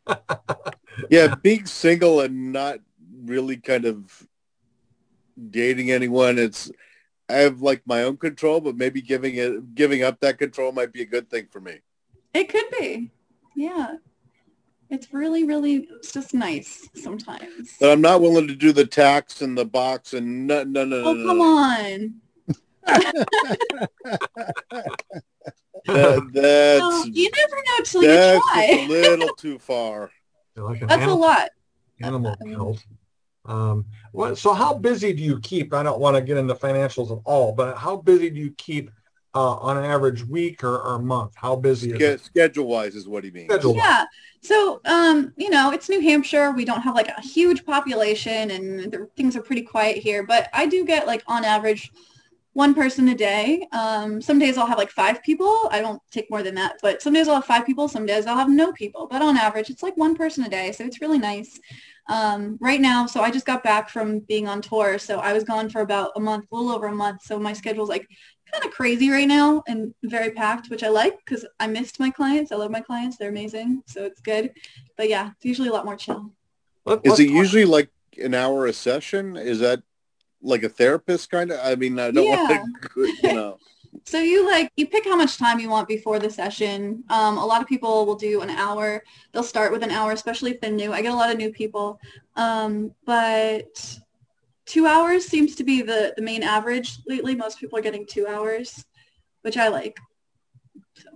[1.09, 2.79] Yeah, being single and not
[3.25, 4.27] really kind of
[5.49, 6.71] dating anyone, it's
[7.29, 10.93] I have like my own control, but maybe giving it giving up that control might
[10.93, 11.79] be a good thing for me.
[12.33, 13.11] It could be.
[13.55, 13.95] Yeah.
[14.89, 17.75] It's really, really, it's just nice sometimes.
[17.79, 21.03] But I'm not willing to do the tax and the box and no no no.
[21.03, 21.57] Oh, no, come no.
[21.57, 22.13] on.
[25.85, 30.11] That, that's No, you never know till you just a little too far.
[30.57, 31.49] You're like an That's a animal, lot.
[32.01, 32.83] animal killed.
[33.45, 35.71] Um, what, so how busy do you keep?
[35.71, 38.89] I don't want to get into financials at all, but how busy do you keep
[39.35, 41.33] uh, on average week or, or month?
[41.35, 42.21] How busy is it?
[42.21, 43.53] Schedule wise is what he means.
[43.53, 43.75] Schedule.
[43.75, 44.05] Yeah.
[44.41, 46.51] So, um, you know, it's New Hampshire.
[46.51, 50.49] We don't have like a huge population and the, things are pretty quiet here, but
[50.53, 51.91] I do get like on average
[52.57, 53.67] one person a day.
[53.71, 55.69] Um, some days I'll have like five people.
[55.69, 57.87] I don't take more than that, but some days I'll have five people.
[57.87, 60.71] Some days I'll have no people, but on average it's like one person a day.
[60.71, 61.59] So it's really nice.
[62.09, 64.97] Um, right now, so I just got back from being on tour.
[64.97, 67.21] So I was gone for about a month, a little over a month.
[67.21, 68.07] So my schedule's like
[68.51, 72.09] kind of crazy right now and very packed, which I like because I missed my
[72.09, 72.51] clients.
[72.51, 73.17] I love my clients.
[73.17, 73.83] They're amazing.
[73.85, 74.51] So it's good.
[74.95, 76.31] But yeah, it's usually a lot more chill.
[77.03, 79.37] Is it usually like an hour a session?
[79.37, 79.83] Is that
[80.41, 81.59] like a therapist kind of?
[81.63, 83.57] I mean, I don't want to, you know.
[84.05, 87.03] So you like, you pick how much time you want before the session.
[87.09, 89.03] Um, a lot of people will do an hour.
[89.31, 90.93] They'll start with an hour, especially if they're new.
[90.93, 91.99] I get a lot of new people.
[92.35, 93.97] Um, but
[94.65, 97.33] two hours seems to be the, the main average lately.
[97.33, 98.85] Most people are getting two hours,
[99.41, 99.97] which I like.
[100.95, 101.09] So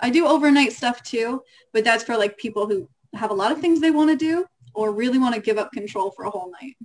[0.00, 3.60] I do overnight stuff too, but that's for like people who have a lot of
[3.60, 6.52] things they want to do or really want to give up control for a whole
[6.62, 6.76] night.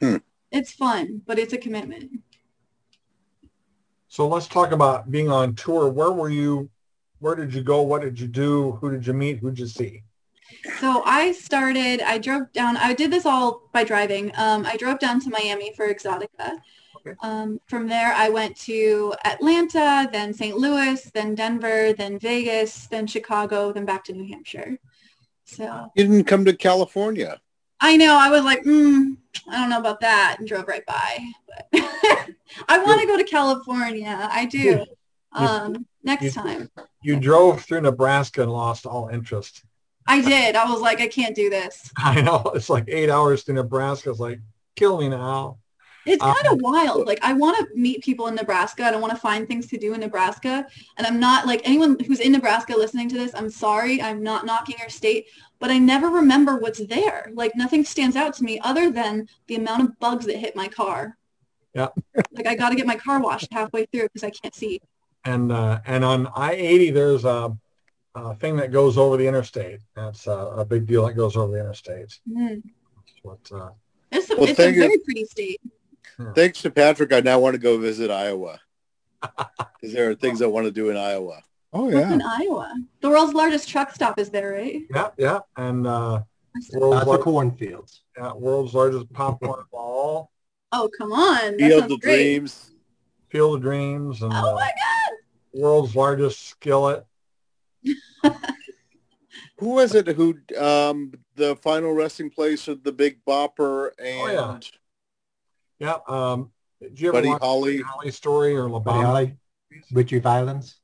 [0.00, 0.16] Hmm.
[0.50, 2.10] It's fun, but it's a commitment.
[4.08, 5.90] So let's talk about being on tour.
[5.90, 6.70] Where were you?
[7.20, 7.82] Where did you go?
[7.82, 8.72] What did you do?
[8.80, 9.38] Who did you meet?
[9.38, 10.02] Who did you see?
[10.80, 14.32] So I started, I drove down, I did this all by driving.
[14.36, 16.58] Um, I drove down to Miami for Exxxotica.
[16.96, 17.14] Okay.
[17.22, 20.56] Um, from there, I went to Atlanta, then St.
[20.56, 24.78] Louis, then Denver, then Vegas, then Chicago, then back to New Hampshire.
[25.44, 27.40] So You didn't come to California.
[27.80, 29.16] I know, I was like, mm,
[29.48, 31.18] I don't know about that, and drove right by.
[31.46, 31.66] But
[32.68, 34.28] I want to go to California.
[34.30, 34.84] I do.
[35.32, 36.70] Um, next you- time.
[37.02, 39.62] You drove through Nebraska and lost all interest.
[40.08, 40.56] I did.
[40.56, 41.92] I was like, I can't do this.
[41.96, 44.10] I know it's like eight hours to Nebraska.
[44.10, 44.40] It's like
[44.74, 45.58] kill me now.
[46.06, 47.06] It's Um, kind of wild.
[47.06, 49.76] Like I want to meet people in Nebraska I don't want to find things to
[49.78, 50.66] do in Nebraska.
[50.96, 53.32] And I'm not like anyone who's in Nebraska listening to this.
[53.34, 54.00] I'm sorry.
[54.02, 55.26] I'm not knocking your state,
[55.60, 57.30] but I never remember what's there.
[57.34, 60.68] Like nothing stands out to me other than the amount of bugs that hit my
[60.68, 61.16] car.
[61.74, 61.88] Yeah.
[62.32, 64.80] Like I got to get my car washed halfway through because I can't see.
[65.24, 67.56] and uh, and on I-80 there's a,
[68.14, 69.80] a thing that goes over the interstate.
[69.94, 72.18] That's a, a big deal that goes over the interstate.
[72.28, 72.62] Mm.
[72.96, 73.70] That's what, uh,
[74.10, 74.82] It's a, Well, it's a thank you.
[74.82, 75.60] very pretty state.
[76.34, 78.58] Thanks to Patrick, I now want to go visit Iowa.
[79.80, 81.40] Because there are things I want to do in Iowa.
[81.72, 82.12] Oh yeah.
[82.12, 82.74] in Iowa?
[83.00, 84.82] The world's largest truck stop is there, right?
[84.90, 86.22] yeah, yeah, and uh,
[86.72, 88.02] world's, of lar- cornfields.
[88.16, 90.30] yeah, world's largest popcorn ball,
[90.72, 91.56] Oh, come on.
[91.56, 92.16] That Field sounds of great.
[92.38, 92.70] Dreams.
[93.30, 95.60] Field of Dreams, and Oh uh, my God.
[95.60, 97.04] world's largest skillet.
[99.58, 104.60] Who was it who um the final resting place of the Big Bopper and Oh,
[105.80, 105.98] yeah.
[106.08, 106.32] Yeah.
[106.32, 107.76] Um, did you ever Buddy watch Holly?
[107.78, 109.36] the Holly story or Buddy Holly,
[109.92, 110.77] Ritchie Valens.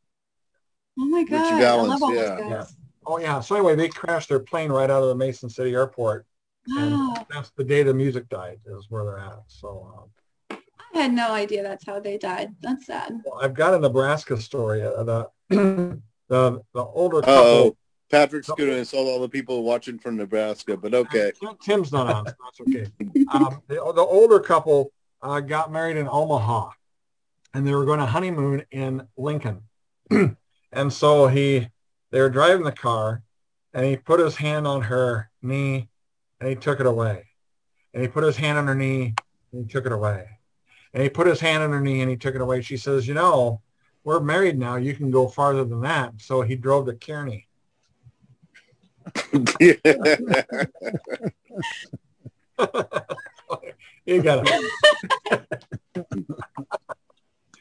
[0.98, 1.52] Oh my God.
[1.54, 2.36] I Valens, love all yeah.
[2.36, 2.76] those.
[3.06, 3.40] Oh yeah.
[3.40, 6.26] So anyway, they crashed their plane right out of the Mason City Airport,
[6.68, 7.26] and Wow.
[7.30, 8.60] that's the day the music died.
[8.66, 9.42] Is where they're at.
[9.48, 10.10] So
[10.50, 10.58] um,
[10.94, 12.54] I had no idea that's how they died.
[12.62, 13.20] That's sad.
[13.24, 14.82] well, I've got a Nebraska story.
[14.82, 15.30] Uh, the
[16.28, 17.34] the the older couple.
[17.34, 17.76] Oh,
[18.10, 21.32] Patrick's going to insult all the people watching from Nebraska, but okay.
[21.60, 22.86] Tim's not on, so that's okay.
[23.32, 26.70] Um, the, the older couple uh, got married in Omaha,
[27.54, 29.62] and they were going to honeymoon in Lincoln.
[30.74, 31.68] and so he,
[32.10, 33.22] they were driving the car,
[33.72, 35.88] and he put his hand on her knee,
[36.40, 37.24] and he took it away.
[37.92, 39.14] And he put his hand on her knee,
[39.52, 40.26] and he took it away.
[40.92, 42.60] And he put his hand on her knee, and he took it away.
[42.60, 43.62] She says, "You know,
[44.04, 44.76] we're married now.
[44.76, 47.46] You can go farther than that." So he drove to Kearney.
[54.06, 54.72] you got it.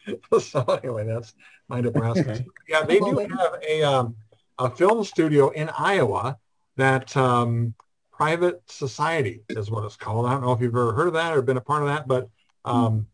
[0.42, 1.34] so anyway, that's
[1.68, 2.32] my Nebraska.
[2.32, 2.46] Okay.
[2.68, 4.16] Yeah, they do have a um,
[4.60, 6.38] a film studio in Iowa
[6.78, 7.74] that um,
[8.12, 10.26] Private Society is what it's called.
[10.26, 12.08] I don't know if you've ever heard of that or been a part of that,
[12.08, 12.30] but
[12.66, 13.08] um,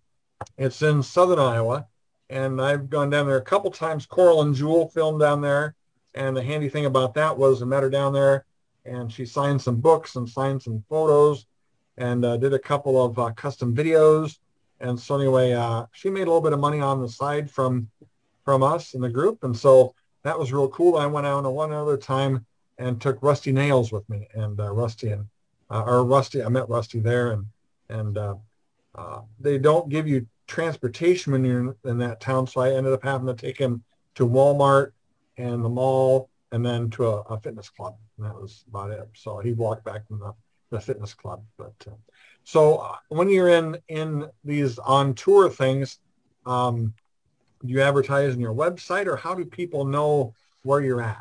[0.58, 1.88] it's in southern Iowa,
[2.30, 4.06] and I've gone down there a couple times.
[4.06, 5.76] Coral and Jewel filmed down there,
[6.14, 8.46] and the handy thing about that was I met her down there,
[8.86, 11.46] and she signed some books and signed some photos,
[11.98, 14.38] and uh, did a couple of uh, custom videos.
[14.82, 17.90] And so anyway, uh, she made a little bit of money on the side from
[18.50, 20.98] from us in the group, and so that was real cool.
[20.98, 22.48] I went out on one other time
[22.80, 25.28] and took Rusty Nails with me, and uh, Rusty and
[25.70, 27.46] uh, or Rusty, I met Rusty there, and
[27.90, 28.36] and uh,
[28.96, 33.04] uh, they don't give you transportation when you're in, that town, so I ended up
[33.04, 33.84] having to take him
[34.16, 34.94] to Walmart
[35.38, 39.08] and the mall, and then to a, a fitness club, and that was about it.
[39.14, 40.34] So he walked back from the,
[40.72, 41.76] the fitness club, but.
[41.86, 41.94] Uh,
[42.46, 46.00] so uh, when you're in in these on tour things,
[46.48, 46.96] um,
[47.66, 51.20] do you advertise on your website, or how do people know where you're at?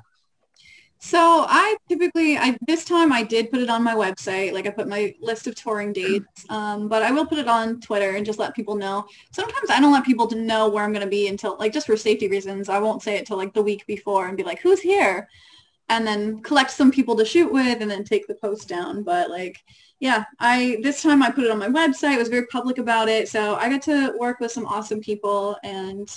[1.01, 4.53] So I typically, I this time I did put it on my website.
[4.53, 7.81] Like I put my list of touring dates, um, but I will put it on
[7.81, 9.07] Twitter and just let people know.
[9.31, 11.87] Sometimes I don't let people to know where I'm going to be until, like, just
[11.87, 12.68] for safety reasons.
[12.68, 15.29] I won't say it till like the week before and be like, "Who's here?"
[15.88, 19.03] And then collect some people to shoot with, and then take the post down.
[19.03, 19.59] But like,
[20.01, 22.18] yeah, I this time I put it on my website.
[22.18, 26.09] Was very public about it, so I got to work with some awesome people and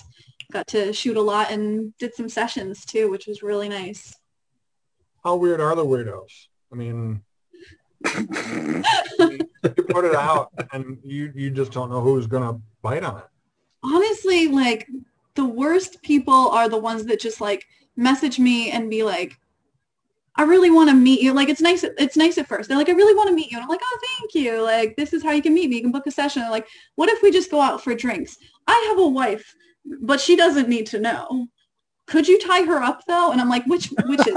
[0.52, 4.14] got to shoot a lot and did some sessions too, which was really nice.
[5.24, 6.48] How weird are the weirdos?
[6.72, 7.22] I mean,
[8.06, 8.84] you
[9.90, 13.26] put it out, and you you just don't know who's going to bite on it.
[13.84, 14.88] honestly like
[15.36, 19.40] the worst people are the ones that just like message me and be like
[20.36, 21.34] I really want to meet you.
[21.34, 21.84] Like it's nice.
[21.84, 22.70] It's nice at first.
[22.70, 23.58] They're like, I really want to meet you.
[23.58, 24.62] And I'm like, oh, thank you.
[24.62, 25.78] Like this is how you can meet me.
[25.78, 26.42] You can book a session.
[26.42, 28.38] They're like, what if we just go out for drinks?
[28.68, 29.54] I have a wife,
[30.02, 31.48] but she doesn't need to know.
[32.12, 33.32] Could you tie her up though?
[33.32, 34.36] And I'm like, which which is?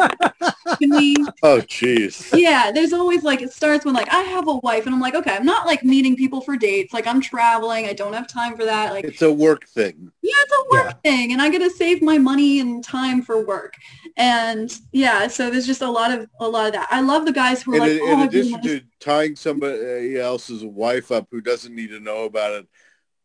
[0.79, 1.17] Can we?
[1.43, 2.31] oh, jeez.
[2.39, 5.17] Yeah, there's always like it starts when like I have a wife, and I'm like,
[5.17, 6.95] okay, I'm not like meeting people for dates.
[6.95, 7.87] Like I'm traveling.
[7.87, 8.93] I don't have time for that.
[8.93, 10.13] Like It's a work thing.
[10.23, 13.45] yeah, it's a work thing and I get to save my money and time for
[13.45, 13.75] work.
[14.17, 16.89] And yeah, so there's just a lot of a lot of that.
[16.91, 18.81] I love the guys who are In, like, oh, in oh, I really addition to
[19.01, 22.69] tying somebody else's wife up who doesn't need to know about it,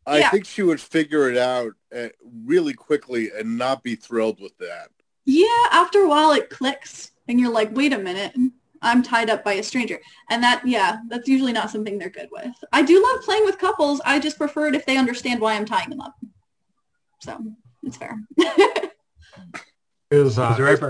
[0.06, 0.30] I Yeah.
[0.30, 2.08] think she would figure it out uh,
[2.44, 4.90] really quickly and not be thrilled with that.
[5.26, 8.34] yeah, after a while it clicks and you're like, wait a minute,
[8.82, 10.00] I'm tied up by a stranger.
[10.30, 12.54] And that, yeah, that's usually not something they're good with.
[12.72, 14.00] I do love playing with couples.
[14.04, 16.16] I just prefer it if they understand why I'm tying them up.
[17.20, 17.38] So
[17.84, 18.18] it's fair.
[20.10, 20.80] Is uh, Is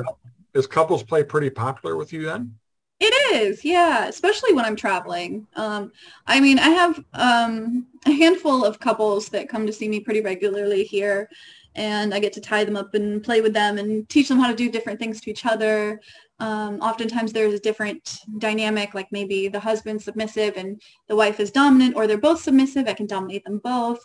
[0.55, 2.55] is couples play pretty popular with you then?
[3.03, 5.46] It is, yeah, especially when I'm traveling.
[5.57, 5.90] Um,
[6.26, 10.20] I mean, I have um, a handful of couples that come to see me pretty
[10.20, 11.30] regularly here,
[11.74, 14.48] and I get to tie them up and play with them and teach them how
[14.51, 16.01] to do different things to each other.
[16.40, 21.51] Um, oftentimes there's a different dynamic, like maybe the husband's submissive and the wife is
[21.51, 22.86] dominant, or they're both submissive.
[22.86, 24.01] I can dominate them both.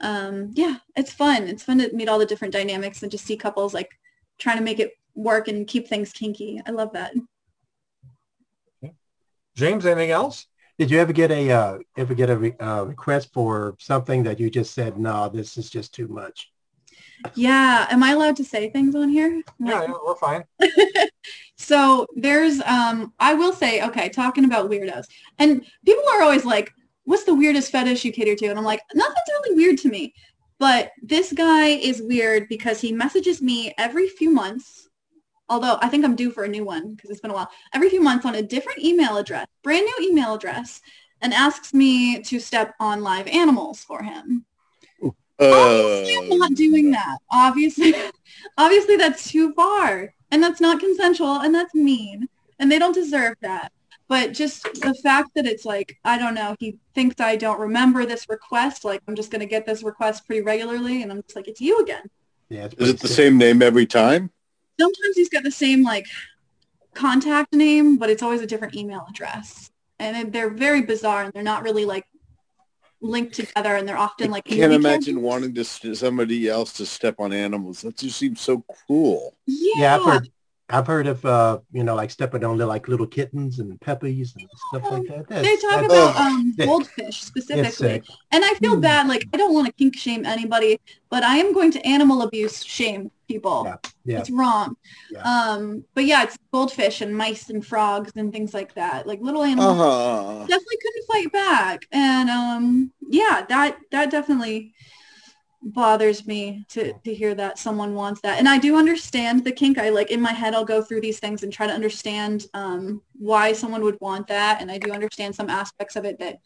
[0.00, 1.44] um, yeah, it's fun.
[1.48, 3.90] It's fun to meet all the different dynamics and just see couples like
[4.38, 6.60] trying to make it work and keep things kinky.
[6.66, 7.14] I love that.
[9.56, 10.46] James, anything else?
[10.78, 14.38] Did you ever get a uh, ever get a re- uh, request for something that
[14.38, 16.52] you just said, no, this is just too much?
[17.34, 17.86] Yeah.
[17.90, 19.42] Am I allowed to say things on here?
[19.58, 20.44] Yeah, Like- yeah, we're fine.
[21.56, 25.06] so there's um I will say, okay, talking about weirdos.
[25.38, 26.70] And people are always like,
[27.04, 28.46] what's the weirdest fetish you cater to?
[28.48, 30.12] And I'm like, nothing's really weird to me.
[30.58, 34.85] But this guy is weird because he messages me every few months.
[35.48, 37.50] Although I think I'm due for a new one because it's been a while.
[37.72, 40.80] Every few months on a different email address, brand new email address,
[41.22, 44.44] and asks me to step on live animals for him.
[45.38, 47.18] Obviously, I'm Uh, not doing that.
[47.30, 47.94] Obviously,
[48.58, 52.28] obviously that's too far, and that's not consensual, and that's mean,
[52.58, 53.70] and they don't deserve that.
[54.08, 58.06] But just the fact that it's like, I don't know, he thinks I don't remember
[58.06, 58.84] this request.
[58.84, 61.80] Like I'm just gonna get this request pretty regularly, and I'm just like, it's you
[61.80, 62.04] again.
[62.48, 63.16] Yeah, it's is it the sick.
[63.16, 64.30] same name every time?
[64.78, 66.06] Sometimes he's got the same like
[66.94, 71.42] contact name, but it's always a different email address, and they're very bizarre, and they're
[71.42, 72.04] not really like
[73.00, 75.16] linked together, and they're often like I can't movie imagine characters.
[75.24, 77.82] wanting to st- somebody else to step on animals.
[77.82, 79.36] That just seems so cruel.
[79.46, 80.30] Yeah, Yeah, I've heard
[80.68, 84.34] I've heard of uh, you know, like stepping on little like little kittens and puppies
[84.36, 85.28] and stuff like that.
[85.28, 88.02] They talk that's- about um, goldfish specifically.
[88.32, 88.80] And I feel Hmm.
[88.80, 92.22] bad, like I don't want to kink shame anybody, but I am going to animal
[92.22, 93.62] abuse shame people.
[93.64, 94.18] Yeah, yeah.
[94.18, 94.76] It's wrong.
[95.12, 95.22] Yeah.
[95.22, 99.06] Um, but yeah, it's goldfish and mice and frogs and things like that.
[99.06, 100.38] Like little animals Uh-huh.
[100.46, 101.86] definitely couldn't fight back.
[101.92, 104.74] And um, yeah, that that definitely
[105.62, 108.38] bothers me to to hear that someone wants that.
[108.38, 109.78] And I do understand the kink.
[109.78, 113.02] I like in my head I'll go through these things and try to understand um,
[113.18, 114.60] why someone would want that.
[114.60, 116.38] And I do understand some aspects of it that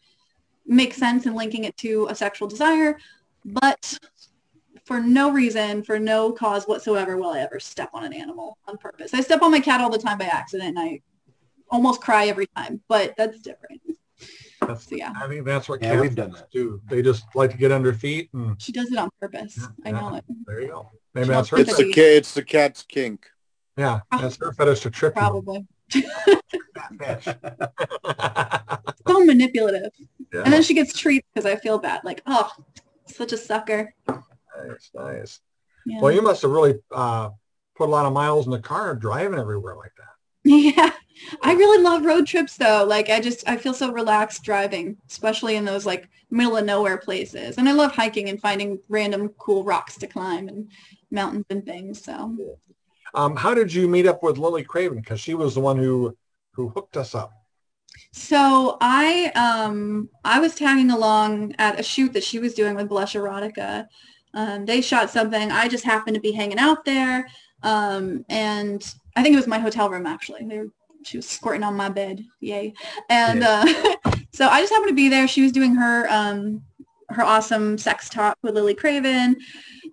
[0.65, 2.97] make sense in linking it to a sexual desire.
[3.45, 3.97] But
[4.85, 8.77] for no reason, for no cause whatsoever, will I ever step on an animal on
[8.77, 9.13] purpose.
[9.13, 11.01] I step on my cat all the time by accident and I
[11.69, 13.81] almost cry every time, but that's different.
[14.67, 16.51] That's, So yeah, I think that's what Yeah, cats we've done that.
[16.51, 16.81] do.
[16.89, 19.59] They just like to get under feet, and she does it on purpose.
[19.85, 19.99] I Yeah.
[20.01, 20.23] know it.
[20.45, 20.89] there you go.
[21.13, 21.57] Maybe She that's her.
[21.57, 23.27] It's the it's the cat's kink.
[23.77, 25.65] Yeah, that's her fetish to trip Probably.
[29.07, 29.91] So manipulative.
[30.31, 32.01] yeah, And then she gets treats because I feel bad.
[32.03, 32.51] Like, oh,
[33.07, 33.93] such a sucker.
[34.07, 35.39] nice, nice.
[35.85, 35.99] Yeah.
[36.01, 37.29] Well, you must have really uh,
[37.75, 40.05] put a lot of miles in the car driving everywhere like that.
[40.43, 40.91] Yeah.
[41.41, 42.83] I really love road trips though.
[42.85, 46.97] Like I just I feel so relaxed driving, especially in those like middle of nowhere
[46.97, 47.57] places.
[47.57, 50.69] And I love hiking and finding random cool rocks to climb and
[51.11, 52.03] mountains and things.
[52.03, 52.37] So
[53.13, 54.99] Um, how did you meet up with Lily Craven?
[54.99, 56.15] Because she was the one who
[56.53, 57.31] who hooked us up.
[58.11, 62.89] so I um I was tagging along at a shoot that she was doing with
[62.89, 63.87] Blush Erotica.
[64.33, 65.51] Um, they shot something.
[65.51, 67.27] I just happened to be hanging out there.
[67.63, 68.81] Um, and
[69.15, 70.45] I think it was my hotel room actually.
[70.45, 70.67] They were,
[71.03, 72.23] she was squirting on my bed.
[72.39, 72.73] Yay.
[73.09, 73.65] And uh,
[74.33, 75.27] so I just happened to be there.
[75.27, 76.61] She was doing her um,
[77.09, 79.35] her awesome sex talk with Lily Craven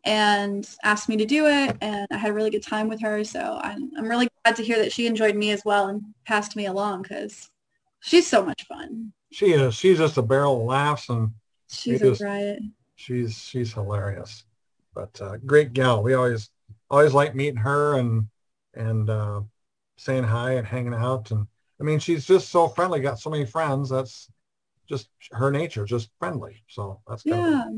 [0.05, 1.77] and asked me to do it.
[1.81, 3.25] And I had a really good time with her.
[3.25, 6.55] So I'm, I'm really glad to hear that she enjoyed me as well and passed
[6.55, 7.51] me along because
[8.01, 9.13] she's so much fun.
[9.33, 9.75] She is.
[9.75, 11.31] She's just a barrel of laughs, and
[11.71, 12.61] She's It a riot.
[12.97, 14.45] she's she's hilarious.
[14.95, 16.03] But uh, great gal.
[16.03, 16.51] We always
[16.91, 18.29] always like meeting her and
[18.75, 19.43] and uh,
[19.99, 21.31] saying hi and hanging out.
[21.31, 21.47] And
[21.81, 23.01] I mean, she's just so friendly.
[23.01, 23.91] Got so many friends.
[23.91, 24.31] That's
[24.89, 26.63] just her nature, just friendly.
[26.69, 27.71] So that's kind of Yeah.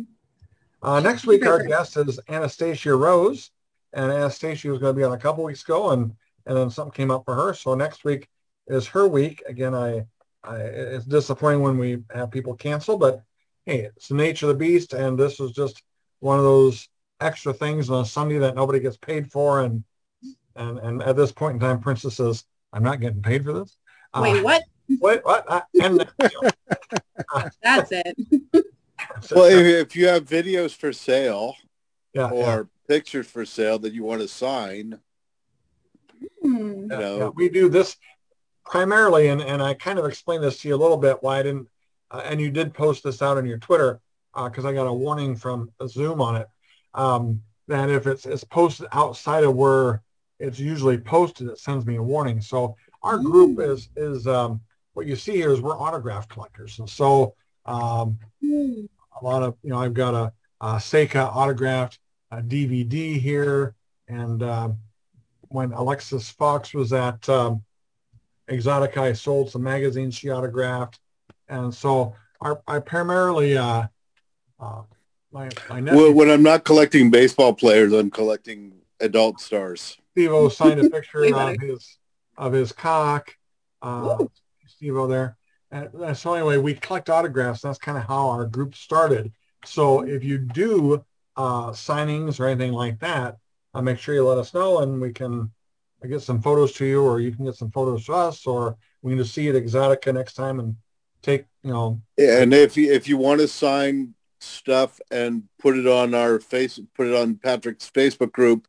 [0.82, 3.50] Uh, next week, our guest is Anastasia Rose,
[3.92, 6.14] and Anastasia was going to be on a couple weeks ago, and
[6.46, 7.52] and then something came up for her.
[7.52, 8.28] So next week
[8.66, 9.42] is her week.
[9.46, 10.06] Again, I,
[10.42, 13.22] I it's disappointing when we have people cancel, but
[13.66, 15.82] hey, it's the nature of the beast, and this is just
[16.20, 16.88] one of those
[17.20, 19.84] extra things on a Sunday that nobody gets paid for, and
[20.60, 23.76] and and at this point in time, Princess says, "I'm not getting paid for this."
[24.14, 24.62] Uh, Wait, what?
[24.88, 25.44] Wait, what?
[25.48, 26.50] Uh, and you
[27.62, 28.16] That's it.
[29.32, 31.56] Well, if, if you have videos for sale
[32.12, 32.62] yeah, or yeah.
[32.86, 35.00] pictures for sale that you want to sign,
[36.42, 36.86] Hmm.
[36.90, 37.18] Yeah, know.
[37.18, 37.96] yeah, we do this
[38.64, 41.42] primarily, and, and I kind of explained this to you a little bit why I
[41.42, 41.68] didn't,
[42.10, 44.00] uh, and you did post this out on your Twitter
[44.34, 46.48] because I got a warning from Zoom on it
[46.94, 50.02] um, that if it's, it's posted outside of where
[50.40, 52.40] it's usually posted, it sends me a warning.
[52.40, 54.60] So our group is is um,
[54.94, 57.34] what you see here is we're autograph collectors, and so
[57.66, 58.86] um, Hmm.
[59.20, 61.98] a lot of you know I've got a, a Seika autographed
[62.32, 63.74] uh DVD here,
[64.08, 64.78] and um,
[65.48, 67.62] when Alexis Fox was at um,
[68.48, 70.98] Exxxotica, I sold some magazines she autographed,
[71.48, 73.86] and so our, I primarily uh,
[74.58, 74.82] uh,
[75.32, 79.99] my, my nephew when I'm not collecting baseball players, I'm collecting adult stars.
[80.12, 81.98] Steve-O signed a picture of his
[82.36, 83.34] of his cock.
[83.82, 84.24] Uh,
[84.66, 85.36] Steve-O there.
[85.70, 87.60] And uh, so anyway, we collect autographs.
[87.60, 89.32] That's kind of how our group started.
[89.64, 91.04] So if you do
[91.36, 93.36] uh, signings or anything like that,
[93.74, 95.50] uh, make sure you let us know and we can
[96.02, 98.76] uh, get some photos to you or you can get some photos to us or
[99.02, 100.76] we can just see you at Exxxotica next time and
[101.22, 105.86] take, you know, And if you, if you want to sign stuff and put it
[105.86, 108.66] on our face, put it on Patrick's Facebook group,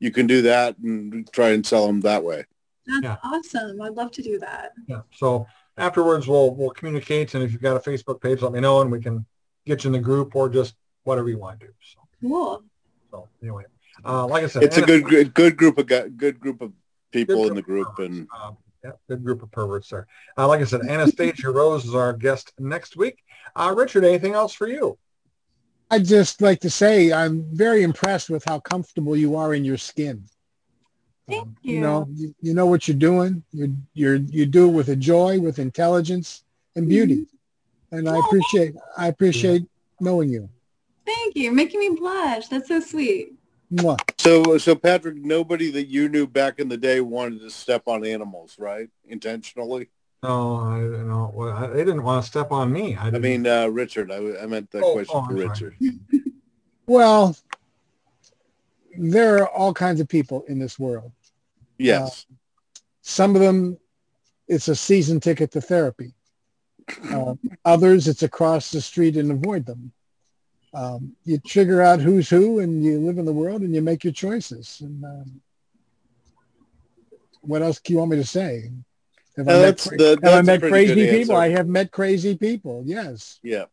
[0.00, 2.44] you can do that and try and sell them that way.
[2.86, 3.16] That's Yeah.
[3.24, 3.80] awesome.
[3.80, 4.72] I'd love to do that.
[4.86, 5.00] yeah.
[5.14, 8.80] So afterwards we'll, we'll communicate and if you've got a Facebook page, let me know
[8.82, 9.26] and we can
[9.66, 10.74] get you in the group or just
[11.04, 11.72] whatever you want to do.
[11.82, 12.62] So, Cool.
[13.10, 13.64] so anyway,
[14.04, 16.72] uh, like I said, It's a good, gr- good group of good group of
[17.12, 18.52] people Good in the group group, and Uh,
[18.84, 20.06] yeah, good group of perverts there.
[20.38, 23.22] Uh, like I said, Anastasia Rose is our guest next week.
[23.56, 24.98] Uh, Richard, anything else for you?
[25.90, 29.76] I'd just like to say I'm very impressed with how comfortable you are in your
[29.78, 30.24] skin.
[31.28, 31.80] Thank Um, you.
[31.80, 33.42] know, you, you know what you're doing.
[33.52, 37.26] You're, you're, you do it with a joy, with intelligence and beauty.
[37.90, 39.64] And I appreciate, I appreciate
[40.00, 40.48] knowing you.
[41.04, 41.44] Thank you.
[41.44, 42.48] You're making me blush.
[42.48, 43.34] That's so sweet.
[43.72, 43.98] Mwah.
[44.18, 48.04] so so Patrick, nobody that you knew back in the day wanted to step on
[48.06, 48.88] animals, right?
[49.08, 49.88] Intentionally.
[50.22, 51.30] No, I don't know.
[51.34, 52.96] Well, they didn't want to step on me.
[52.96, 54.10] I, I mean, uh, Richard.
[54.10, 55.76] I, I meant that Oh, question oh, for Richard.
[56.88, 57.36] Well,
[58.96, 61.10] there are all kinds of people in this world.
[61.78, 62.26] Yes.
[63.02, 63.76] Some of them,
[64.46, 66.14] it's a season ticket to therapy.
[67.10, 69.90] Uh, others, it's across the street and avoid them.
[70.72, 74.04] Um, you figure out who's who, and you live in the world, and you make
[74.04, 74.80] your choices.
[74.80, 75.40] And um,
[77.40, 78.70] what else do you want me to say?
[79.36, 81.36] Have I met, that's cra- the- have I met crazy good people?
[81.36, 82.82] I have met crazy people.
[82.86, 83.64] Yes, yeah.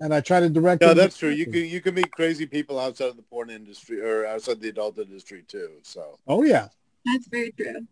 [0.00, 0.80] and I try to direct.
[0.80, 1.28] No, them that's true.
[1.28, 4.68] You can you can meet crazy people outside of the porn industry or outside the
[4.70, 5.72] adult industry too.
[5.82, 6.68] So Oh yeah.
[7.04, 7.86] That's very true.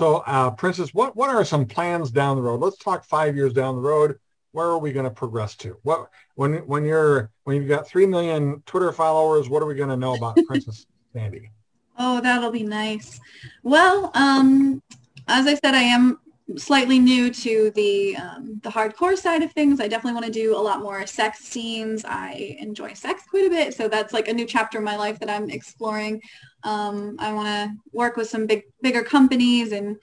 [0.00, 2.60] so, uh, Princess, what, what are some plans down the road?
[2.60, 4.18] Let's talk five years down the road.
[4.52, 5.76] Where are we going to progress to?
[5.82, 9.48] What when when you're when you've got three million Twitter followers?
[9.48, 11.50] What are we going to know about Princess Dandy?
[11.98, 13.20] Oh, that'll be nice.
[13.62, 14.82] Well, um,
[15.28, 16.18] as I said, I am
[16.56, 19.80] slightly new to the um, the hardcore side of things.
[19.80, 22.04] I definitely want to do a lot more sex scenes.
[22.04, 25.18] I enjoy sex quite a bit, so that's like a new chapter in my life
[25.20, 26.20] that I'm exploring.
[26.62, 29.96] Um, I want to work with some big bigger companies and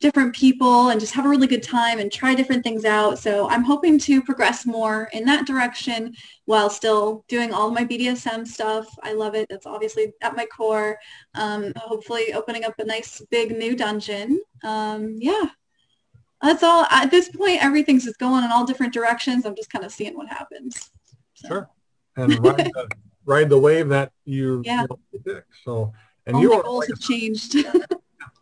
[0.00, 3.18] different people and just have a really good time and try different things out.
[3.18, 8.46] So I'm hoping to progress more in that direction while still doing all my BDSM
[8.46, 8.86] stuff.
[9.02, 9.48] I love it.
[9.50, 10.98] That's obviously at my core.
[11.34, 14.40] Um, hopefully opening up a nice big new dungeon.
[14.62, 15.46] Um, yeah,
[16.42, 16.86] that's all.
[16.90, 19.44] At this point, everything's just going in all different directions.
[19.44, 20.90] I'm just kind of seeing what happens.
[21.34, 21.70] So, Sure.
[22.16, 22.88] And ride the,
[23.24, 24.86] ride the wave that you, Yeah.
[25.12, 25.44] you pick.
[25.64, 25.92] So,
[26.26, 27.56] and All you my goals like have changed.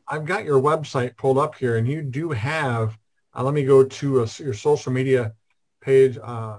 [0.09, 2.97] I've got your website pulled up here, and you do have.
[3.35, 5.35] Uh, let me go to uh, your social media
[5.81, 6.59] page, uh,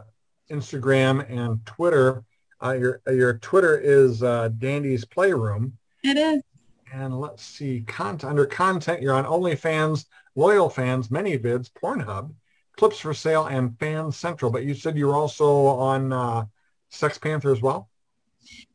[0.51, 2.23] Instagram and Twitter.
[2.63, 6.41] Uh, your your Twitter is uh, Dandy's Playroom, it is.
[6.93, 12.33] and let's see, content under content, you're on OnlyFans, Loyal Fans, ManyVids, Pornhub,
[12.77, 14.51] Clips4Sale, and Fan Central.
[14.51, 16.45] But you said you were also on uh,
[16.91, 17.89] SextPanther as well.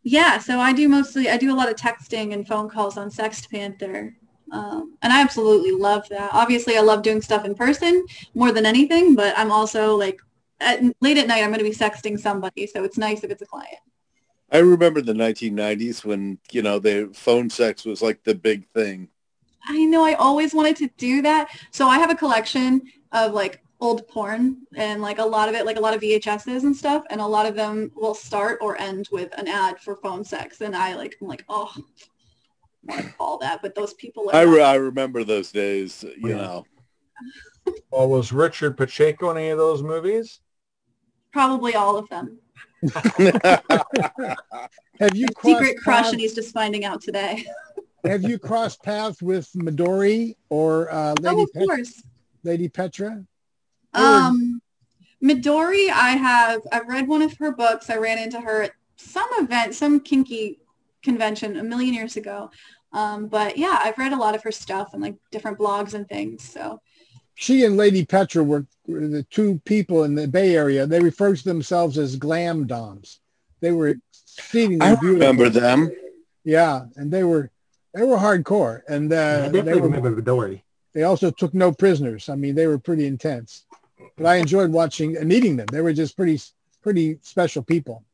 [0.02, 3.10] Yeah, so I do mostly, I do a lot of texting and phone calls on
[3.10, 4.12] SextPanther.
[4.52, 6.30] Um, and I absolutely love that.
[6.32, 10.20] Obviously, I love doing stuff in person more than anything, but I'm also like,
[10.60, 13.42] at, late at night, I'm going to be sexting somebody, so it's nice if it's
[13.42, 13.78] a client.
[14.52, 19.08] I remember the 1990s when you know the phone sex was like the big thing.
[19.64, 21.48] I know I always wanted to do that.
[21.70, 22.82] So I have a collection
[23.12, 26.64] of like old porn and like a lot of it, like a lot of VHSs
[26.64, 27.04] and stuff.
[27.10, 30.60] And a lot of them will start or end with an ad for phone sex.
[30.60, 31.74] And I like, I'm like, oh,
[32.84, 36.02] want to call that, but those people are I, re- I remember those days.
[36.02, 36.36] You Yeah.
[36.36, 36.66] know,
[37.90, 40.40] Well, was Richard Pacheco in any of those movies?
[41.32, 42.38] probably all of them.
[45.00, 47.44] Have you crossed Secret crush paths, and he's just finding out today.
[48.04, 52.02] have you crossed paths with Midori or uh, Oh, Lady of Pet- course.
[52.44, 53.24] Lady Petra?
[53.94, 54.60] Um,
[55.22, 57.88] Midori, I have, I've read one of her books.
[57.90, 60.58] I ran into her at some event, some kinky
[61.02, 62.50] convention a million years ago.
[62.92, 66.06] Um, but yeah, I've read a lot of her stuff and like different blogs and
[66.08, 66.42] things.
[66.42, 66.80] So
[67.34, 70.86] She and Lady Petra were, were the two people in the Bay Area.
[70.86, 73.20] They referred to themselves as glam doms.
[73.60, 75.12] They were exceedingly I beautiful.
[75.14, 75.90] remember them.
[76.44, 77.50] Yeah, and they were
[77.94, 80.64] they were hardcore, and I uh, they definitely were remember Dory.
[80.92, 82.28] they also took no prisoners.
[82.28, 83.64] I mean, they were pretty intense.
[84.16, 85.66] but I enjoyed watching and meeting them.
[85.70, 86.40] They were just pretty
[86.82, 88.04] pretty special people.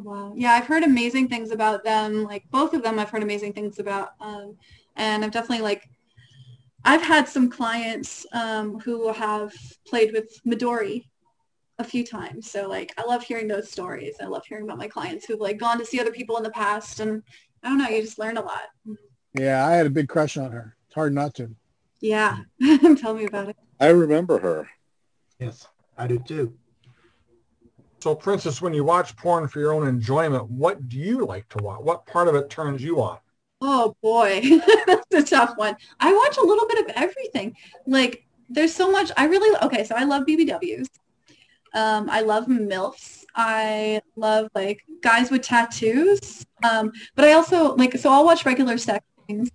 [0.00, 0.32] Oh, wow.
[0.34, 2.24] Yeah, I've heard amazing things about them.
[2.24, 4.10] Like both of them, I've heard amazing things about.
[4.20, 4.56] Um,
[4.96, 5.88] and I've definitely like,
[6.84, 9.52] I've had some clients um, who have
[9.86, 11.04] played with Midori
[11.78, 12.50] a few times.
[12.50, 14.16] So like, I love hearing those stories.
[14.20, 16.50] I love hearing about my clients who've like gone to see other people in the
[16.50, 17.00] past.
[17.00, 17.22] And
[17.62, 18.68] I don't know, you just learn a lot.
[19.34, 20.76] Yeah, I had a big crush on her.
[20.86, 21.54] It's hard not to.
[22.00, 22.38] Yeah.
[22.96, 23.56] Tell me about it.
[23.78, 24.68] I remember her.
[25.38, 25.66] Yes,
[25.98, 26.54] I do too.
[28.02, 31.62] So, Princess, when you watch porn for your own enjoyment, what do you like to
[31.62, 31.80] watch?
[31.82, 33.18] What part of it turns you on?
[33.60, 34.40] Oh boy,
[34.86, 35.76] that's a tough one.
[36.00, 37.54] I watch a little bit of everything.
[37.86, 39.12] Like there's so much.
[39.18, 39.84] I really okay.
[39.84, 40.86] So I love BBWs.
[41.74, 43.24] Um, I love milfs.
[43.36, 46.46] I love like guys with tattoos.
[46.64, 49.50] Um, but I also like so I'll watch regular sex things,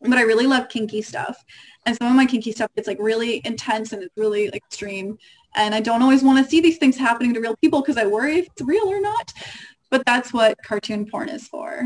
[0.00, 1.44] but I really love kinky stuff.
[1.86, 5.18] And some of my kinky stuff gets like really intense and it's really like, extreme.
[5.54, 8.06] And I don't always want to see these things happening to real people because I
[8.06, 9.32] worry if it's real or not.
[9.90, 11.82] But that's what cartoon porn is for.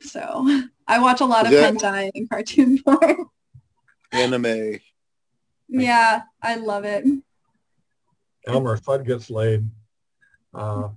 [0.00, 1.70] So I watch a lot of Yeah.
[1.70, 3.26] hentai and cartoon porn.
[4.12, 4.78] Anime.
[5.68, 7.04] yeah, I love it.
[8.46, 9.68] Elmer Fudd gets laid.
[10.54, 10.88] Uh,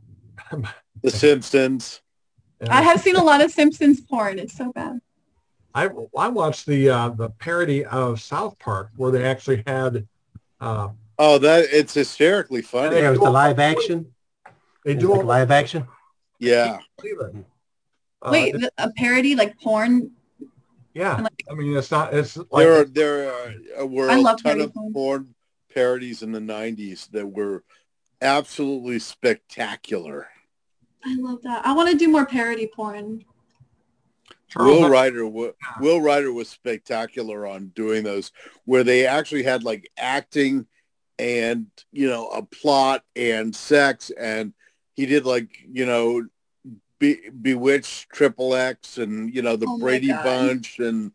[1.01, 2.01] The Simpsons.
[2.69, 4.39] I have seen a lot of Simpsons porn.
[4.39, 4.99] It's so bad.
[5.75, 10.07] I I watched the uh, the parody of South Park where they actually had
[10.61, 10.89] uh,
[11.25, 12.97] Oh, that it's hysterically funny.
[12.97, 14.13] Yeah, it was the live action.
[14.83, 15.87] they do like live action.
[16.37, 16.79] Yeah.
[18.21, 20.11] Uh, Wait, it- the- a parody like porn?
[20.93, 21.15] yeah.
[21.21, 22.13] like- I mean, it's not.
[22.13, 23.33] It's like There are there
[23.77, 24.91] are, were I a love ton of porn.
[24.93, 25.35] porn
[25.73, 27.63] parodies in the '90s that were
[28.21, 30.27] absolutely spectacular.
[31.05, 31.65] I love that.
[31.65, 33.23] I want to do more parody porn.
[34.49, 38.33] Charles, Will I- Ryder, wa- Will Ryder was spectacular on doing those,
[38.65, 40.67] where they actually had like acting
[41.19, 44.53] and you know a plot and sex, and
[44.95, 46.27] he did like you know
[46.99, 50.23] Be- Bewitched, Triple X, and you know the Oh Brady God.
[50.23, 51.11] Bunch, and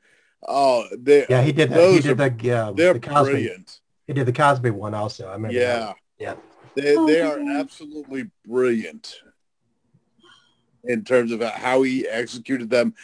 [0.46, 1.70] oh, they Yeah, he did.
[1.70, 3.32] The, Those he did are- the, uh, they're the Cosby.
[3.32, 3.80] brilliant.
[4.06, 5.28] He did the Cosby one also.
[5.28, 5.58] I remember.
[5.58, 5.96] that.
[6.18, 6.34] Yeah, Yeah.
[6.74, 9.20] they Oh, they are absolutely brilliant
[10.84, 12.94] in terms of how he executed them,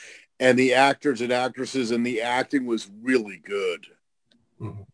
[0.40, 3.86] and the actors and actresses, and the acting was really good.
[4.60, 4.86] Mhm.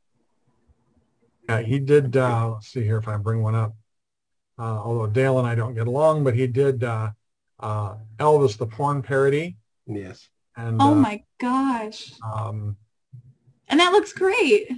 [1.50, 2.16] Yeah, he did.
[2.16, 3.74] Uh, let's see here if I bring one up.
[4.58, 7.10] Uh, although Dale and I don't get along, but he did uh,
[7.60, 10.28] uh, Elvis the porn parody, Yes.
[10.56, 12.12] and Oh uh, my gosh.
[12.22, 12.76] um,
[13.68, 14.70] And that looks great.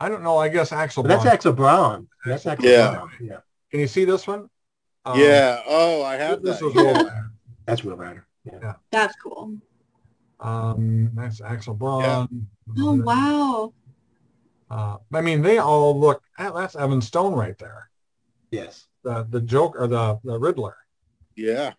[0.00, 0.36] I don't know.
[0.36, 1.02] I guess Axel.
[1.02, 2.06] But that's Axel Braun.
[2.26, 2.92] That's Axel Yeah.
[2.96, 3.10] Braun.
[3.20, 3.38] Yeah.
[3.70, 4.48] Can you see this one?
[5.04, 5.62] Um, yeah.
[5.66, 6.64] Oh, I have This that.
[6.66, 7.10] was Will
[7.66, 8.26] That's Will Ryder.
[8.44, 8.74] Yeah.
[8.90, 9.56] That's cool.
[10.40, 12.46] Um, that's Axel Braun.
[12.78, 13.72] Oh wow.
[14.70, 16.22] Uh, I mean, they all look.
[16.38, 17.90] That's Evan Stone right there.
[18.50, 18.86] Yes.
[19.04, 20.76] The the joke or the the Riddler.
[21.36, 21.72] Yeah.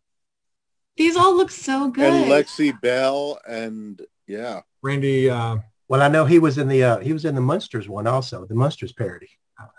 [0.98, 2.12] These all look so good.
[2.12, 4.62] And Lexi Belle and yeah.
[4.82, 5.30] Randy.
[5.30, 8.08] Uh, Well, I know he was in the uh, he was in the Munsters one
[8.08, 9.30] also, the Munsters parody.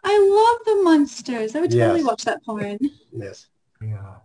[0.05, 1.55] I love the monsters.
[1.57, 2.07] I would totally Yes.
[2.09, 2.79] watch that porn.
[3.13, 3.47] Yes.
[3.83, 4.17] yeah.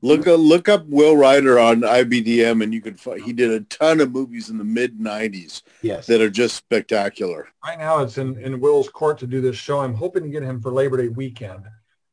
[0.00, 3.60] Look up look up Will Ryder on IBDM and you can find he did a
[3.64, 6.06] ton of movies in the mid nineties Yes.
[6.06, 7.48] that are just spectacular.
[7.64, 9.80] Right now, it's in in Will's court to do this show.
[9.80, 11.64] I'm hoping to get him for Labor Day weekend.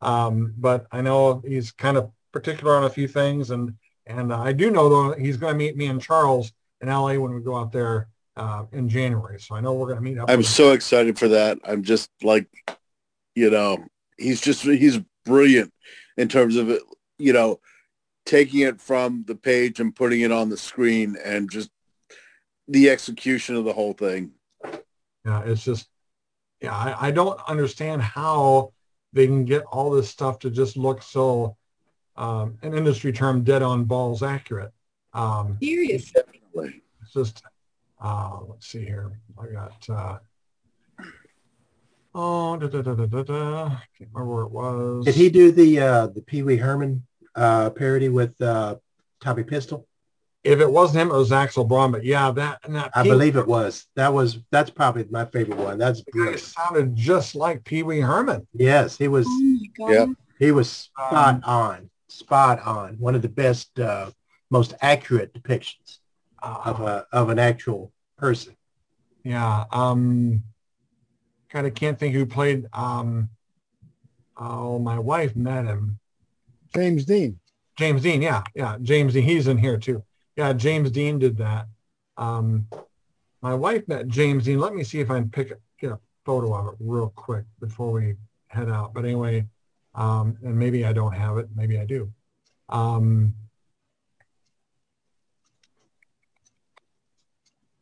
[0.02, 3.74] Um, but I know he's kind of particular on a few things, and
[4.08, 7.34] and I do know though he's going to meet me and Charles in LA when
[7.36, 9.40] we go out there uh, in January.
[9.40, 10.30] So I know we're going to meet up.
[10.30, 11.60] I'm with- so excited for that.
[11.64, 12.48] I'm just like
[13.36, 13.86] you know,
[14.18, 15.72] he's just he's brilliant
[16.18, 16.82] in terms of it,
[17.20, 17.60] you know,
[18.26, 21.69] taking it from the page and putting it on the screen and just
[22.67, 24.32] the execution of the whole thing.
[25.26, 25.88] Yeah, it's just,
[26.61, 28.73] yeah, I, I don't understand how
[29.13, 31.55] they can get all this stuff to just look so,
[32.15, 34.71] um, an industry term, dead on balls accurate.
[35.13, 36.11] Um, Serious.
[36.11, 36.82] Definitely.
[37.01, 37.43] it's just,
[38.01, 39.19] uh, let's see here.
[39.39, 40.17] I got, uh,
[42.13, 43.69] oh, da, da, da, da, da, da.
[43.97, 45.05] can't remember where it was.
[45.05, 47.05] Did he do the uh, the Pee Wee Herman
[47.36, 48.76] uh, parody with uh,
[49.22, 49.88] Tommy Pistol?
[50.44, 51.92] If it wasn't him, it was Axel Braun.
[51.92, 53.86] But yeah, that and that I Pee- believe it was.
[53.96, 55.78] That was that's probably my favorite one.
[55.80, 56.40] That's the guy brilliant.
[56.42, 58.48] sounded just like Pee Wee Herman.
[58.54, 59.92] Yes, he was Oh.
[59.92, 60.06] Yeah.
[60.40, 62.96] he was spot Um, on, spot on.
[63.00, 64.12] One of the best, uh,
[64.52, 65.98] most accurate depictions
[66.44, 68.56] of Uh, a of an actual person.
[69.24, 69.64] yeah.
[69.72, 70.44] Um,
[71.50, 72.68] kind of can't think who played.
[72.72, 73.30] Um,
[74.38, 75.98] oh, my wife met him.
[76.76, 77.39] James Dean.
[77.78, 79.23] James Dean, yeah, yeah, James Dean.
[79.23, 80.03] He's in here too.
[80.36, 81.67] Yeah, James Dean did that.
[82.17, 82.67] Um,
[83.41, 84.59] my wife met James Dean.
[84.59, 87.91] Let me see if I can pick get a photo of it real quick before
[87.91, 88.15] we
[88.47, 88.93] head out.
[88.93, 89.47] But anyway,
[89.93, 91.47] um, and maybe I don't have it.
[91.55, 92.11] Maybe I do.
[92.69, 93.34] Um,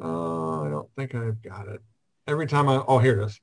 [0.04, 1.82] uh, I don't think I've got it.
[2.28, 3.40] Every time I, oh, here it is.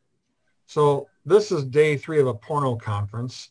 [0.66, 3.51] So this is day three of a porno conference.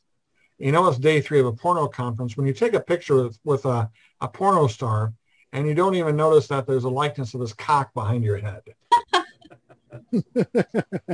[0.59, 2.35] You know, it's day three of a porno conference.
[2.35, 3.89] When you take a picture with, with a,
[4.19, 5.13] a porno star
[5.53, 8.61] and you don't even notice that there's a likeness of his cock behind your head.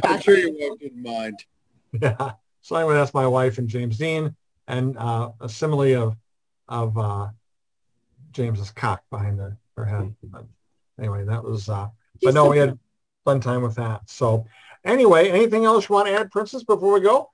[0.04, 1.46] I'm sure your wife didn't mind.
[2.02, 2.32] Yeah.
[2.62, 4.36] So anyway, that's my wife and James Dean,
[4.68, 6.18] and uh, a simile of
[6.68, 7.28] of uh,
[8.32, 10.16] James's cock behind the, her head.
[10.24, 10.46] But
[11.00, 11.70] anyway, that was.
[11.70, 11.90] Uh,
[12.24, 12.78] but no, we had
[13.24, 14.10] fun time with that.
[14.10, 14.48] So
[14.84, 17.32] anyway, anything else you want to add, Princess, before we go?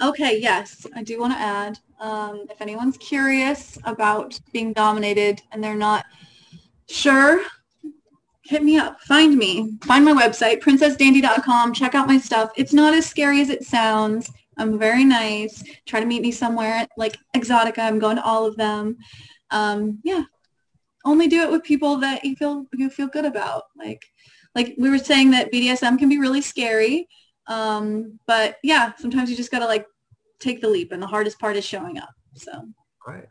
[0.00, 1.78] Okay, yes, I do want to add.
[2.00, 6.04] Um, if anyone's curious about being dominated and they're not
[6.88, 7.42] sure,
[8.44, 9.00] hit me up.
[9.02, 9.78] Find me.
[9.84, 11.72] Find my website, princessdandy.com.
[11.72, 12.50] Check out my stuff.
[12.56, 14.30] It's not as scary as it sounds.
[14.58, 15.62] I'm very nice.
[15.86, 17.78] Try to meet me somewhere like Exxxotica.
[17.78, 18.96] I'm going to all of them.
[19.50, 20.24] Um, yeah.
[21.04, 23.64] Only do it with people that you feel you feel good about.
[23.76, 24.04] Like
[24.54, 27.08] like we were saying that BDSM can be really scary.
[27.48, 29.86] Um, but yeah, sometimes you just gotta like
[30.38, 32.10] take the leap and the hardest part is showing up.
[32.34, 32.52] So
[33.06, 33.26] Right.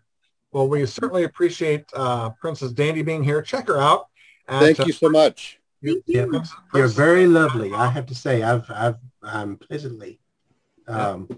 [0.51, 3.41] Well, we certainly appreciate uh, Princess Dandy being here.
[3.41, 4.07] Check her out.
[4.49, 5.59] at, Thank uh, you so much.
[5.83, 6.27] thank you.
[6.27, 7.73] Princess- You're Princess- very lovely.
[7.73, 10.19] I have to say, I've, I've, I'm pleasantly,
[10.89, 11.29] um,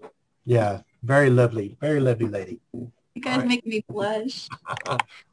[0.45, 2.59] yeah, very lovely, very lovely lady.
[2.73, 3.47] You guys Alright.
[3.47, 4.47] make me blush.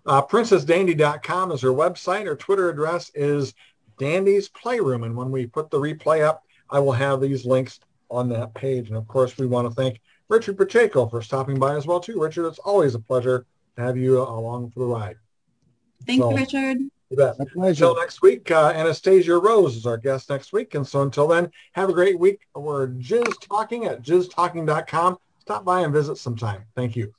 [0.07, 2.25] Uh, princessdandy.com is her website.
[2.27, 3.55] Her Twitter address is
[3.99, 5.05] Dandy's Playroom.
[5.05, 8.89] And when we put the replay up, I will have these links on that page.
[8.89, 12.21] And of course, we want to thank Richard Pacheco for stopping by as well, too.
[12.21, 13.47] Richard, it's always a pleasure
[13.77, 15.17] to have you along for the ride.
[16.07, 16.79] Thank So- you, Richard.
[17.11, 17.39] You bet.
[17.41, 17.87] My pleasure.
[17.87, 20.77] Until next week, uh, Anastasia Rose is our guest next week.
[20.77, 22.47] And so until then, have a great week.
[22.55, 25.19] We're Jizz Talking at jizztalking.com.
[25.41, 26.63] Stop by and visit sometime.
[26.77, 27.13] Thank you.